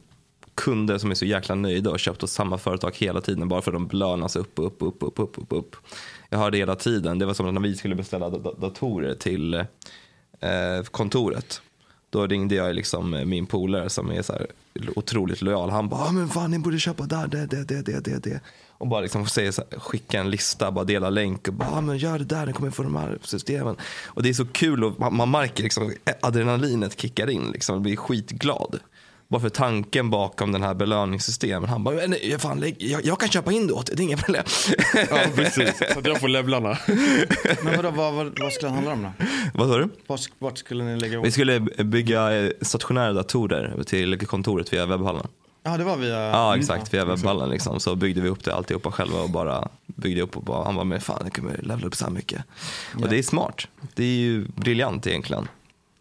[0.55, 3.71] kunder som är så jäkla nöjda och köpt hos samma företag hela tiden bara för
[3.71, 5.75] att de belönas upp upp upp, upp, upp, upp, upp.
[6.29, 11.61] Jag hörde hela tiden, det var som när vi skulle beställa datorer till eh, kontoret.
[12.09, 14.47] Då ringde jag liksom min polare som är så här
[14.95, 15.69] otroligt lojal.
[15.69, 18.39] Han bara, ah, men fan ni borde köpa där, det, det, det, det, det, det.
[18.77, 21.81] Och bara liksom säger så här, skicka en lista, bara dela länk och bara, ah,
[21.81, 23.75] men gör det där, ni kommer få de här systemen.
[24.05, 27.75] Och det är så kul och man, man märker liksom eh, adrenalinet kickar in liksom,
[27.75, 28.79] och blir skitglad.
[29.27, 31.69] Bara för tanken bakom den här belöningssystemen.
[31.69, 34.05] Han bara, nej, fan, lägg- jag, jag kan köpa in det åt dig, det är
[34.05, 34.43] inga problem.
[35.09, 35.77] Ja, precis.
[35.93, 36.77] Så att jag får levlarna.
[37.63, 39.11] Men vadå, vad, vad, vad skulle det handla om då?
[39.53, 39.89] Vad sa du?
[40.07, 41.33] Vart, vart skulle ni lägga Vi ihop?
[41.33, 45.27] skulle bygga eh, stationära datorer till kontoret via webbhallen.
[45.63, 46.15] Ja, det var via...
[46.19, 47.79] Ja Mm, exakt, via webbhallen liksom.
[47.79, 50.83] Så byggde vi upp det alltihopa själva och bara byggde upp och bara, han bara,
[50.85, 52.43] men fan det kommer levla upp så här mycket.
[53.01, 53.67] Och det är smart.
[53.93, 55.47] Det är ju briljant egentligen.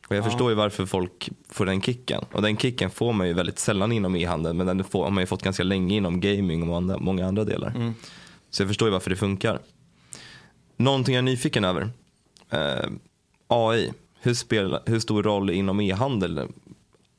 [0.09, 2.25] Och jag förstår ju varför folk får den kicken.
[2.33, 5.23] Och den kicken får man ju väldigt sällan inom e-handeln, men den får, har man
[5.23, 7.69] ju fått ganska länge inom gaming och andra, många andra delar.
[7.69, 7.95] Mm.
[8.51, 9.59] Så jag förstår ju varför det funkar.
[10.77, 11.91] Någonting jag är nyfiken över.
[12.51, 12.91] Eh,
[13.47, 16.49] AI, hur, spelar, hur stor roll inom e-handel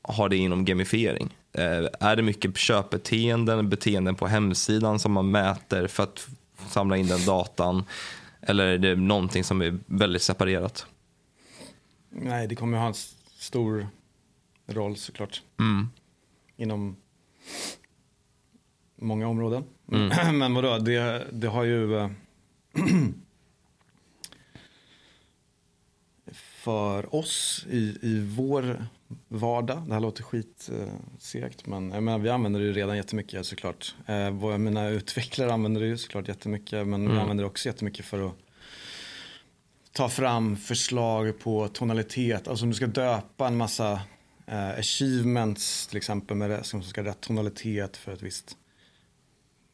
[0.01, 1.35] har det inom gamifiering?
[1.53, 6.27] Eh, är det mycket köpbeteenden, beteenden på hemsidan som man mäter för att
[6.69, 7.83] samla in den datan?
[8.41, 10.85] Eller är det någonting som är väldigt separerat?
[12.17, 12.93] Nej, det kommer ha en
[13.37, 13.87] stor
[14.67, 15.43] roll såklart.
[15.59, 15.87] Mm.
[16.57, 16.95] Inom
[18.95, 19.63] många områden.
[19.91, 20.37] Mm.
[20.39, 21.97] Men vadå, det, det har ju...
[21.97, 22.09] eh,
[26.33, 28.85] för oss i, i vår
[29.27, 33.95] vardag, det här låter skitsegt men jag menar, vi använder det ju redan jättemycket såklart.
[34.05, 37.19] Eh, våra- mina utvecklare använder det ju såklart jättemycket men vi Mm.
[37.19, 38.33] använder det också jättemycket för att
[39.95, 42.47] ta fram förslag på tonalitet.
[42.47, 44.01] Alltså om du ska döpa en massa
[44.45, 48.57] eh, achievements till exempel med det, som ska rätt tonalitet för ett visst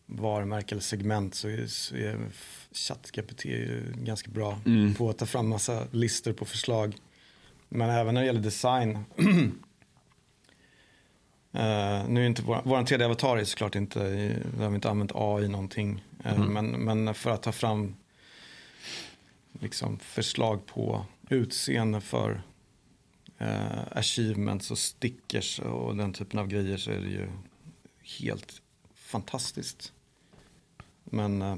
[0.05, 2.17] varumärke eller segment så är, så är
[2.72, 3.43] ChatGPT
[3.95, 4.93] ganska bra Mm.
[4.93, 6.95] på att ta fram massa listor på förslag.
[7.69, 8.99] Men även när det gäller design.
[11.53, 14.76] eh, nu är inte vår, vår tredje avatar är såklart inte, i- där har vi
[14.76, 16.03] inte använt AI någonting.
[16.26, 16.53] Eh, Mm.
[16.53, 17.95] men, men för att ta fram
[19.59, 22.41] liksom förslag på utseende för
[23.37, 27.27] eh, achievements och stickers och den typen av grejer så är det ju
[28.19, 28.61] helt
[28.95, 29.93] fantastiskt.
[31.03, 31.55] Men eh,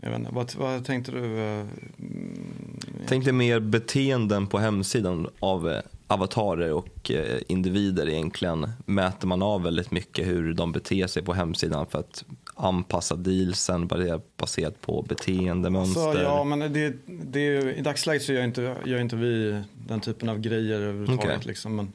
[0.00, 1.38] jag vet inte, vad, vad tänkte du?
[1.38, 1.66] Eh,
[1.98, 9.42] mm, tänkte mer beteenden på hemsidan av eh, avatarer och eh, individer egentligen mäter man
[9.42, 12.24] av väldigt mycket hur de beter sig på hemsidan för att
[12.56, 13.88] anpassa dealsen
[14.36, 16.08] baserat på beteendemönster.
[16.08, 20.28] Alltså, ja, men det, det, i dagsläget så gör inte, gör inte vi den typen
[20.28, 21.24] av grejer överhuvudtaget.
[21.24, 21.48] Okay.
[21.48, 21.92] Liksom, men,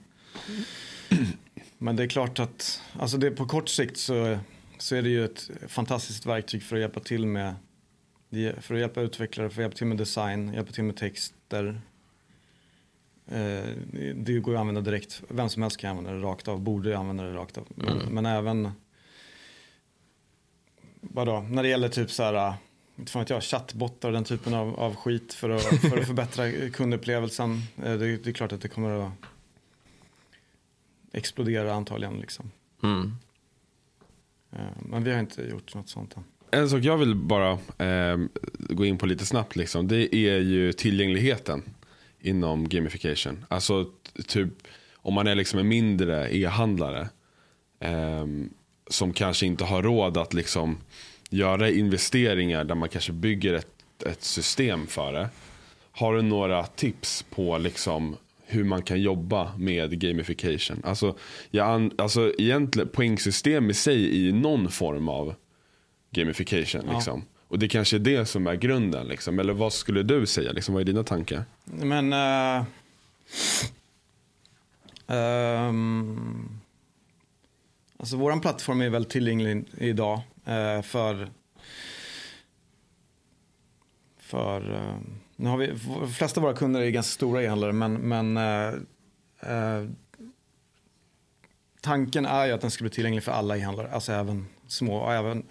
[1.77, 4.37] men det är klart att alltså det, på kort sikt så,
[4.77, 7.55] så är det ju ett fantastiskt verktyg för att hjälpa till med
[8.59, 11.81] för att hjälpa utvecklare, för att hjälpa till med design, hjälpa till med texter.
[13.27, 13.63] Eh,
[14.15, 17.23] det går att använda direkt, vem som helst kan använda det rakt av, borde använda
[17.23, 17.67] det rakt av.
[17.77, 17.97] Mm.
[17.97, 18.71] men även,
[21.01, 22.53] vadå, när det gäller typ så här,
[22.95, 26.69] inte fan jag, chattbottar och den typen av, av skit för att, för att förbättra
[26.69, 27.61] kundupplevelsen.
[27.83, 29.11] Eh, det, det, är klart att det kommer att
[31.11, 32.51] explodera antagligen liksom.
[32.83, 33.15] Mm.
[34.51, 36.23] Eh, men vi har inte gjort något sånt än.
[36.51, 38.17] En sak jag vill bara eh,
[38.59, 41.63] gå in på lite snabbt, liksom, det är ju tillgängligheten
[42.19, 43.45] inom gamification.
[43.47, 43.85] Alltså
[44.27, 44.49] typ
[44.95, 47.09] om man är liksom en mindre e-handlare
[47.79, 48.25] eh,
[48.87, 50.77] som kanske inte har råd att liksom
[51.29, 55.29] göra investeringar där man kanske bygger ett, ett system för det.
[55.91, 60.81] Har du några tips på liksom hur man kan jobba med gamification?
[60.83, 61.15] Alltså,
[61.51, 65.35] jag, alltså egentligen poängsystem i sig ju någon form av
[66.11, 66.81] gamification.
[66.87, 66.93] Ja.
[66.93, 67.25] Liksom.
[67.47, 69.07] Och det kanske är det som är grunden.
[69.07, 69.39] Liksom.
[69.39, 70.51] Eller vad skulle du säga?
[70.51, 71.43] Liksom, vad är dina tankar?
[71.65, 72.13] Men...
[72.13, 72.65] Uh,
[75.07, 76.60] um,
[78.01, 81.31] alltså vår plattform är väldigt tillgänglig idag eh, för...
[84.17, 84.73] För...
[84.73, 84.97] Eh,
[85.35, 85.67] nu har vi,
[85.99, 88.73] de flesta av våra kunder är ganska stora e-handlare men, men eh,
[89.39, 89.89] eh,
[91.81, 95.13] tanken är ju att den ska bli tillgänglig för alla e-handlare, alltså även små och
[95.13, 95.43] även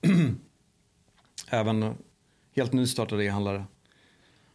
[1.48, 1.94] även
[2.56, 3.64] helt nystartade e-handlare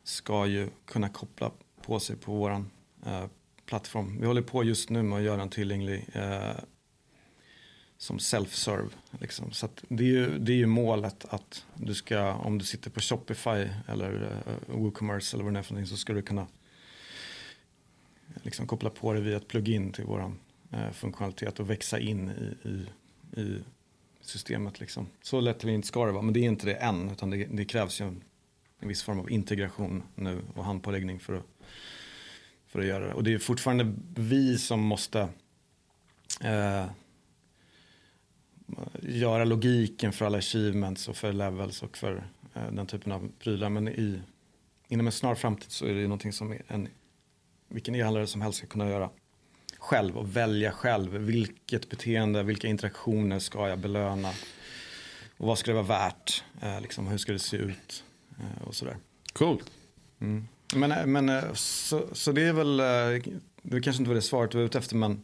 [0.03, 2.51] ska ju kunna koppla på sig på vår
[3.05, 3.25] eh,
[3.65, 4.17] plattform.
[4.19, 6.51] Vi håller på just nu med att göra den tillgänglig eh,
[7.97, 8.89] som self-serve.
[9.19, 9.51] Liksom.
[9.51, 12.99] Så det, är ju, det är ju målet att du ska, om du sitter på
[12.99, 16.47] Shopify eller uh, WooCommerce eller vad det är för någonting så ska du kunna
[18.43, 20.31] liksom, koppla på dig via ett plugin till vår uh,
[20.81, 22.85] eh, funktionalitet och växa in i, i,
[23.41, 23.63] i
[24.21, 24.79] systemet.
[24.79, 25.07] Liksom.
[25.21, 27.11] Så lätt eller inte ska det vara, men det är inte det än.
[27.11, 28.23] Utan det, det krävs ju en,
[28.79, 31.45] en, viss form av integration nu och handpåläggning för att,
[32.67, 33.13] för att göra det.
[33.13, 35.19] Och det är fortfarande vi som måste
[36.45, 36.85] uh,
[39.01, 43.70] göra logiken för alla achievements och för levels och för eh, den typen av prylar.
[43.70, 44.22] Men i,
[44.88, 46.88] inom en snar framtid så är det någonting som en,
[47.68, 49.09] vilken e-handlare som helst ska kunna göra
[49.78, 51.11] själv och välja själv.
[51.11, 54.30] Vilket beteende, vilka interaktioner ska jag belöna?
[55.38, 56.43] Och vad ska det vara värt?
[56.61, 58.03] Eh, liksom, hur ska det se ut?
[58.39, 58.97] Eh, och sådär.
[59.34, 59.72] Coolt.
[60.20, 60.47] Mm.
[60.76, 62.78] Men, men eh, så, så det är väl,
[63.61, 65.24] det kanske inte var det svaret du var ute efter men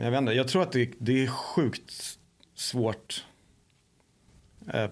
[0.00, 2.18] jag vet inte, jag tror att det, det är sjukt
[2.54, 3.24] svårt.
[4.72, 4.90] Eh,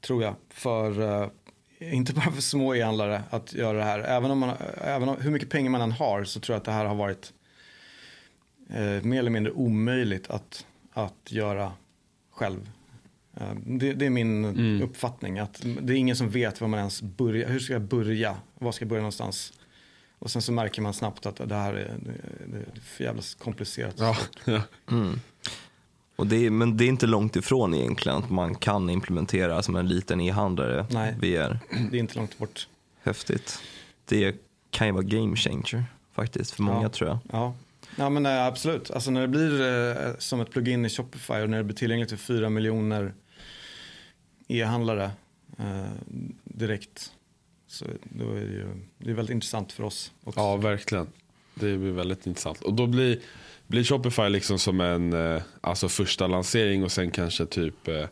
[0.00, 0.34] tror jag.
[0.48, 1.30] För
[1.78, 3.98] inte bara för små e-handlare att göra det här.
[3.98, 6.64] Även om, man, även om hur mycket pengar man än har så tror jag att
[6.64, 7.32] det här har varit
[8.70, 11.72] eh, mer eller mindre omöjligt att, att göra
[12.30, 12.70] själv.
[13.36, 14.82] Eh, det, det, är min mm.
[14.82, 15.38] uppfattning.
[15.38, 17.48] Att det är ingen som vet vad man ens börjar.
[17.48, 18.36] Hur ska jag börja?
[18.54, 19.52] Var ska jag börja någonstans?
[20.18, 21.94] Och sen så märker man snabbt att det här är,
[22.46, 23.94] det, är för jävla komplicerat.
[23.98, 24.16] Ja.
[24.90, 25.20] Mm.
[26.16, 29.76] Och det är, men det är inte långt ifrån egentligen att man kan implementera som
[29.76, 31.58] en liten e-handlare Nej, VR.
[31.90, 32.68] det är inte långt bort.
[33.02, 33.58] Häftigt.
[34.04, 34.36] Det
[34.70, 36.88] kan ju vara game changer faktiskt för många ja.
[36.88, 37.18] tror jag.
[37.32, 37.54] Ja,
[37.96, 38.90] ja men äh, absolut.
[38.90, 42.08] Alltså när det blir äh, som ett plugin i Shopify och när det blir tillgängligt
[42.08, 43.14] till fyra miljoner
[44.48, 45.10] e-handlare
[45.58, 45.90] äh,
[46.44, 47.12] direkt.
[47.74, 48.66] Så då är det ju
[48.98, 50.40] det är väldigt intressant för oss också.
[50.40, 51.06] Ja, verkligen.
[51.54, 52.60] Det blir väldigt intressant.
[52.60, 53.20] Och då blir
[53.66, 58.06] blir Shopify liksom som en eh, alltså första lansering och sen kanske typ eh,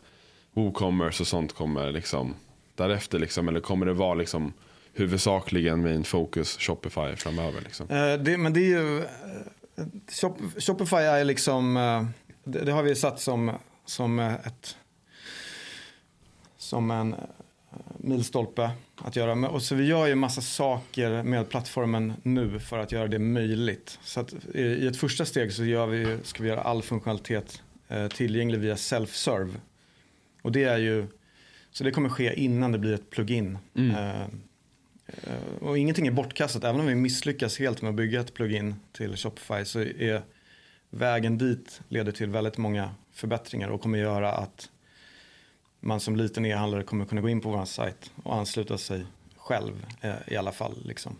[0.53, 2.35] WooCommerce och sånt kommer liksom
[2.75, 3.49] därefter liksom?
[3.49, 4.53] Eller kommer det vara liksom
[4.93, 7.61] huvudsakligen main focus Shopify framöver?
[7.61, 7.91] Liksom?
[7.91, 9.05] Eh, det, men det är ju,
[10.21, 11.75] Shop, Shopify är liksom,
[12.45, 13.53] det, det, har vi satt som,
[13.85, 14.77] som ett,
[16.59, 17.15] som en
[17.99, 19.49] milstolpe att göra.
[19.49, 23.99] Och så vi gör ju massa saker med plattformen nu för att göra det möjligt.
[24.03, 28.09] Så att i ett första steg så gör vi, ska vi göra all funktionalitet eh,
[28.09, 29.55] tillgänglig via self-serve.
[30.43, 31.07] Och det är ju,
[31.71, 33.59] så det kommer ske innan det blir ett plugin.
[33.75, 33.91] Mm.
[33.91, 34.23] Eh,
[35.07, 38.75] eh, och ingenting är bortkastat, även om vi misslyckas helt med att bygga ett plugin
[38.93, 40.23] till Shopify så är
[40.91, 44.71] vägen dit leder till väldigt många förbättringar och kommer göra att
[45.85, 49.07] man som liten e-handlare kommer kunna gå in på vår sajt och ansluta sig
[49.37, 50.79] själv eh, i alla fall.
[50.85, 51.17] Liksom.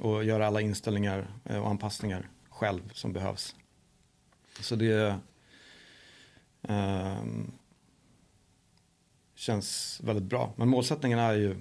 [0.00, 3.54] och göra alla inställningar eh, och anpassningar själv som behövs.
[4.60, 5.18] Så det
[6.62, 7.22] eh,
[9.34, 10.52] känns väldigt bra.
[10.56, 11.56] Men målsättningen är ju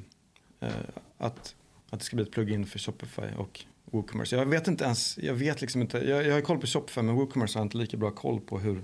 [0.60, 0.70] eh,
[1.18, 1.56] att,
[1.90, 4.36] att det ska bli ett plugin för Shopify och WooCommerce.
[4.36, 7.16] Jag vet inte ens, jag vet liksom inte, jag, jag har koll på Shopify men
[7.16, 8.84] WooCommerce har inte lika bra koll på hur,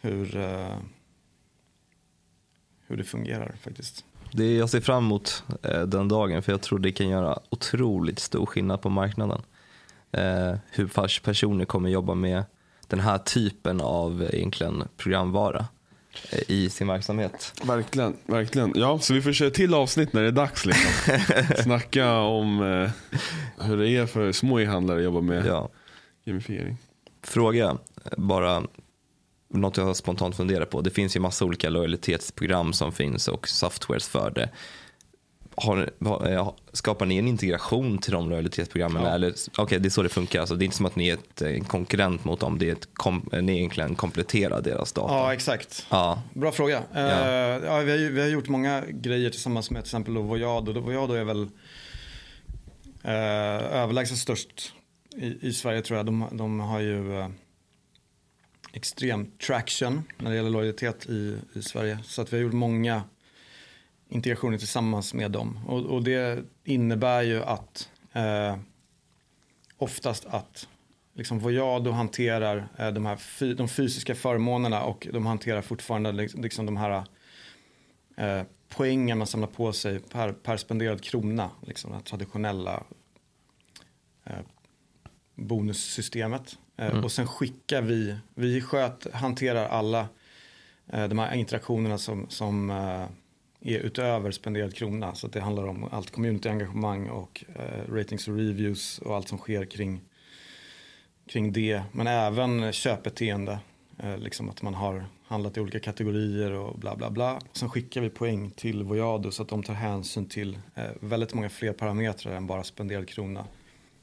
[0.00, 0.76] hur, eh,
[2.92, 4.04] hur det fungerar faktiskt.
[4.32, 7.38] Det är, jag ser fram emot eh, den dagen för jag tror det kan göra
[7.50, 9.42] otroligt stor skillnad på marknaden.
[10.12, 12.44] Eh, hur personer kommer jobba med
[12.86, 15.66] den här typen av egentligen programvara
[16.30, 17.62] eh, i sin verksamhet.
[17.64, 18.72] Verkligen, verkligen.
[18.74, 20.66] Ja, så vi får köra till avsnitt när det är dags.
[20.66, 20.90] Liksom.
[21.62, 22.90] Snacka om eh,
[23.66, 25.68] hur det är för små e-handlare att jobba med ja.
[26.24, 26.76] gamifiering.
[27.22, 27.78] Fråga,
[28.16, 28.62] bara
[29.52, 30.80] något jag spontant funderar på.
[30.80, 34.50] Det finns ju massa olika lojalitetsprogram som finns och softwares för det.
[35.54, 39.02] Har, har, skapar ni en integration till de lojalitetsprogrammen?
[39.02, 39.10] Ja.
[39.10, 41.14] Eller, okay, det är så det funkar, alltså, det är inte som att ni är
[41.14, 45.14] ett, en konkurrent mot dem, det är ett kom, ni egentligen kompletterar deras data.
[45.14, 45.86] Ja, exakt.
[45.90, 46.22] Ja.
[46.34, 46.82] Bra fråga.
[46.92, 47.00] Ja.
[47.00, 50.80] Uh, ja, vi, har, vi har gjort många grejer tillsammans med till exempel Voyado.
[50.80, 51.50] Voyado är väl uh,
[53.72, 54.72] överlägset störst
[55.16, 56.06] i, i, Sverige tror jag.
[56.06, 57.28] De, de har ju uh,
[58.72, 61.98] extrem traction när det gäller lojalitet i, i Sverige.
[62.04, 63.02] Så att vi har gjort många
[64.08, 65.58] integrationer tillsammans med dem.
[65.66, 68.56] Och, och det innebär ju att eh,
[69.76, 70.68] oftast att
[71.14, 76.42] liksom Voyado hanterar eh, de här fy, de fysiska förmånerna och de hanterar fortfarande liksom,
[76.42, 77.04] liksom de här
[78.16, 81.50] eh, poängen man samlar på sig per, per spenderad krona.
[81.66, 82.84] Liksom det traditionella
[84.24, 84.38] eh,
[85.34, 86.58] bonussystemet.
[86.82, 87.04] Eh, mm.
[87.04, 90.08] Och sen skickar vi, vi sköt, hanterar alla
[90.92, 93.06] eh, de här interaktionerna som, som eh,
[93.74, 95.14] är utöver spenderad krona.
[95.14, 97.44] Så det handlar om allt community-engagemang och
[97.88, 100.00] ratings och reviews och allt som sker kring,
[101.26, 101.82] kring det.
[101.92, 103.58] Men även köpbeteende.
[104.18, 107.40] liksom att man har handlat i olika kategorier och bla bla bla.
[107.52, 110.58] Sen skickar vi poäng till Voyado så att de tar hänsyn till
[111.00, 113.44] väldigt många fler parametrar än bara spenderad krona.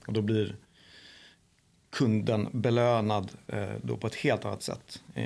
[0.08, 0.56] Och då blir
[1.90, 5.02] kunden belönad eh, då på ett helt annat sätt.
[5.14, 5.26] Eh,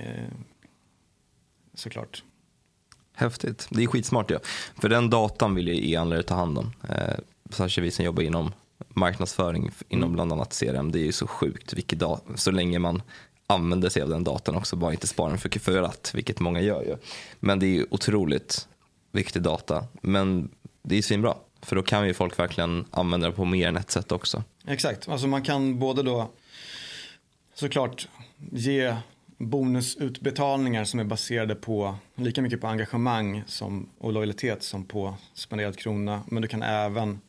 [1.74, 2.24] såklart.
[3.14, 3.68] Häftigt.
[3.70, 4.40] Det är skitsmart ja.
[4.82, 6.72] För den datan vill ju e-handlare ta hand om.
[6.90, 7.16] Eh,
[7.50, 8.54] särskilt vi som jobbar inom
[8.90, 10.14] marknadsföring inom mm.
[10.14, 10.92] bland annat CRM.
[10.92, 12.02] Det är ju så sjukt vilket
[12.36, 13.02] så länge man
[13.48, 16.84] använder sig av den datan också, bara inte spara den för förrat, vilket många gör
[16.84, 16.98] ju.
[17.40, 18.68] Men det är ju otroligt
[19.12, 19.86] viktig data.
[20.02, 20.50] Men
[20.82, 23.92] det är svinbra, för då kan ju folk verkligen använda det på mer än ett
[23.92, 24.44] sätt också.
[24.68, 26.32] Exakt, alltså man kan både då
[27.54, 28.08] såklart
[28.52, 28.96] ge
[29.38, 35.78] bonusutbetalningar som är baserade på lika mycket på engagemang som, och lojalitet som på spenderad
[35.78, 36.24] krona.
[36.28, 37.20] Men du kan även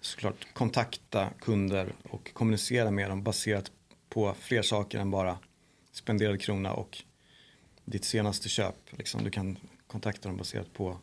[0.00, 3.70] såklart kontakta kunder och kommunicera med dem baserat
[4.08, 5.38] på fler saker än bara
[5.92, 7.02] spenderad krona och
[7.84, 8.76] ditt senaste köp.
[8.90, 10.96] Liksom, du kan kontakta dem baserat på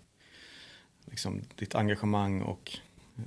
[1.05, 2.77] liksom, ditt engagemang och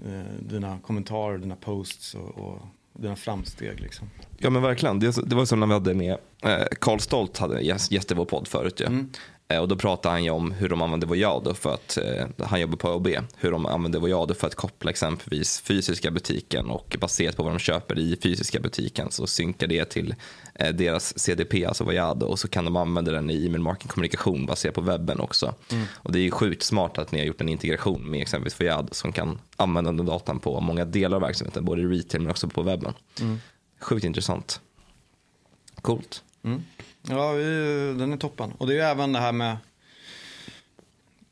[0.06, 2.60] eh, dina kommentarer, dina posts och, och
[3.00, 3.80] dina framsteg.
[3.80, 4.10] Liksom.
[4.38, 5.00] Ja men verkligen.
[5.00, 8.24] Det, det var som när vi hade med eh, Carl Stolt hade gäst i vår
[8.24, 8.80] podd förut.
[8.80, 8.86] Ja.
[8.86, 9.10] Mm.
[9.50, 12.60] Eh, och då pratade han ju om hur de använder Voyado för att, eh, han
[12.60, 17.36] jobbar på AOB, hur de använder Voyado för att koppla exempelvis fysiska butiken och baserat
[17.36, 20.14] på vad de köper i fysiska butiken så synkar det till
[20.54, 24.46] eh, deras CDP, alltså Voyado och så kan de använda den i e-mail marketing kommunikation
[24.46, 25.54] baserat på webben också.
[25.72, 25.84] Mm.
[25.94, 28.94] Och det är ju sjukt smart att ni har gjort en integration med exempelvis Voyado
[28.94, 32.48] som kan använda den datan på många delar av verksamheten, både i retail men också
[32.48, 32.92] på webben.
[33.20, 33.38] Mm.
[33.80, 34.60] Sjukt intressant.
[35.82, 36.22] Coolt.
[36.42, 36.62] Mm.
[37.02, 37.44] Ja, vi,
[37.98, 38.52] den är toppen.
[38.52, 39.56] Och det är ju även det här med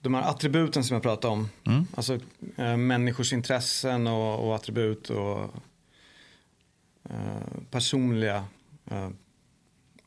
[0.01, 1.49] de här attributen som jag pratade om.
[1.67, 1.87] Mm.
[1.95, 2.19] Alltså
[2.57, 5.41] äh, människors intressen och, och attribut och
[7.11, 8.45] äh, personliga,
[8.91, 9.11] äh,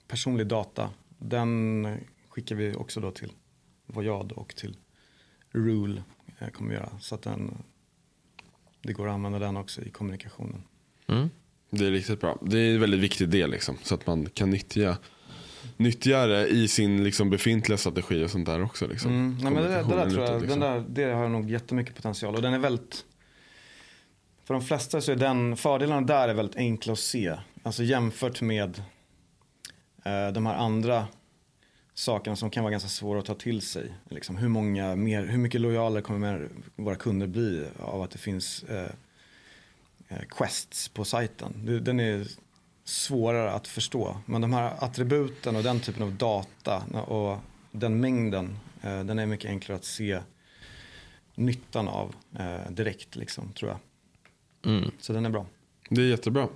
[0.07, 0.89] personlig data.
[1.17, 1.88] Den
[2.29, 3.31] skickar vi också då till
[3.85, 4.77] Voyad och till
[5.51, 6.03] Rule
[6.53, 6.99] kommer vi göra.
[6.99, 7.63] Så att den,
[8.81, 10.63] det går att använda den också i kommunikationen.
[11.07, 11.29] Mm.
[11.69, 12.38] Det är riktigt bra.
[12.41, 14.97] Det är en väldigt viktig del liksom, så att man kan nyttja
[15.77, 18.88] nyttja det i sin liksom, befintliga strategi och sånt där också.
[18.88, 19.11] Liksom.
[19.11, 19.38] Mm.
[19.41, 20.59] Nej, men det, där, det där tror jag, liksom.
[20.59, 23.05] den där, det har nog jättemycket potential och den är väldigt
[24.51, 27.38] för de flesta så är den, fördelarna där är väldigt enkla att se.
[27.63, 28.81] Alltså jämfört med
[30.03, 31.07] eh, de här andra
[31.93, 33.93] sakerna som kan vara ganska svåra att ta till sig.
[34.09, 38.63] Liksom, hur, många mer, hur mycket lojalare kommer våra kunder bli av att det finns
[38.63, 38.91] eh,
[40.07, 41.81] eh quests på sajten.
[41.83, 42.27] Den är
[42.91, 44.18] svårare att förstå.
[44.26, 47.38] Men de här attributen och den typen av data och
[47.72, 50.19] den mängden, eh, den är mycket enklare att se
[51.35, 53.80] nyttan av eh, direkt, liksom, tror jag.
[54.73, 54.91] Mm.
[54.99, 55.45] Så den är bra.
[55.89, 56.47] Det är jättebra.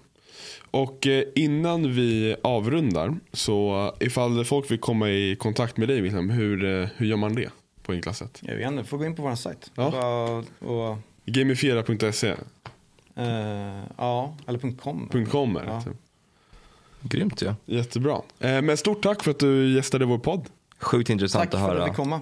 [0.72, 6.30] Och eh, innan vi avrundar, så ifall folk vill komma i kontakt med dig, Wilhelm,
[6.30, 7.50] hur, hur gör man det
[7.84, 8.42] på enklast sätt?
[8.42, 9.72] Jag vet inte, får gå in på vår sajt.
[9.76, 10.44] Ja.
[10.60, 12.36] Och, Gamifiera.se,
[13.16, 15.10] eh, ja, eller .com.
[15.32, 15.70] .com är det.
[15.72, 15.82] Ja.
[15.82, 16.05] typ.
[17.10, 17.46] Grymt ju.
[17.46, 17.56] Ja.
[17.66, 18.22] Jättebra.
[18.40, 20.46] Eh, men stort tack för att du gästade vår podd.
[20.80, 21.90] Sjukt intressant Tack att för att höra.
[21.90, 22.22] vi komma.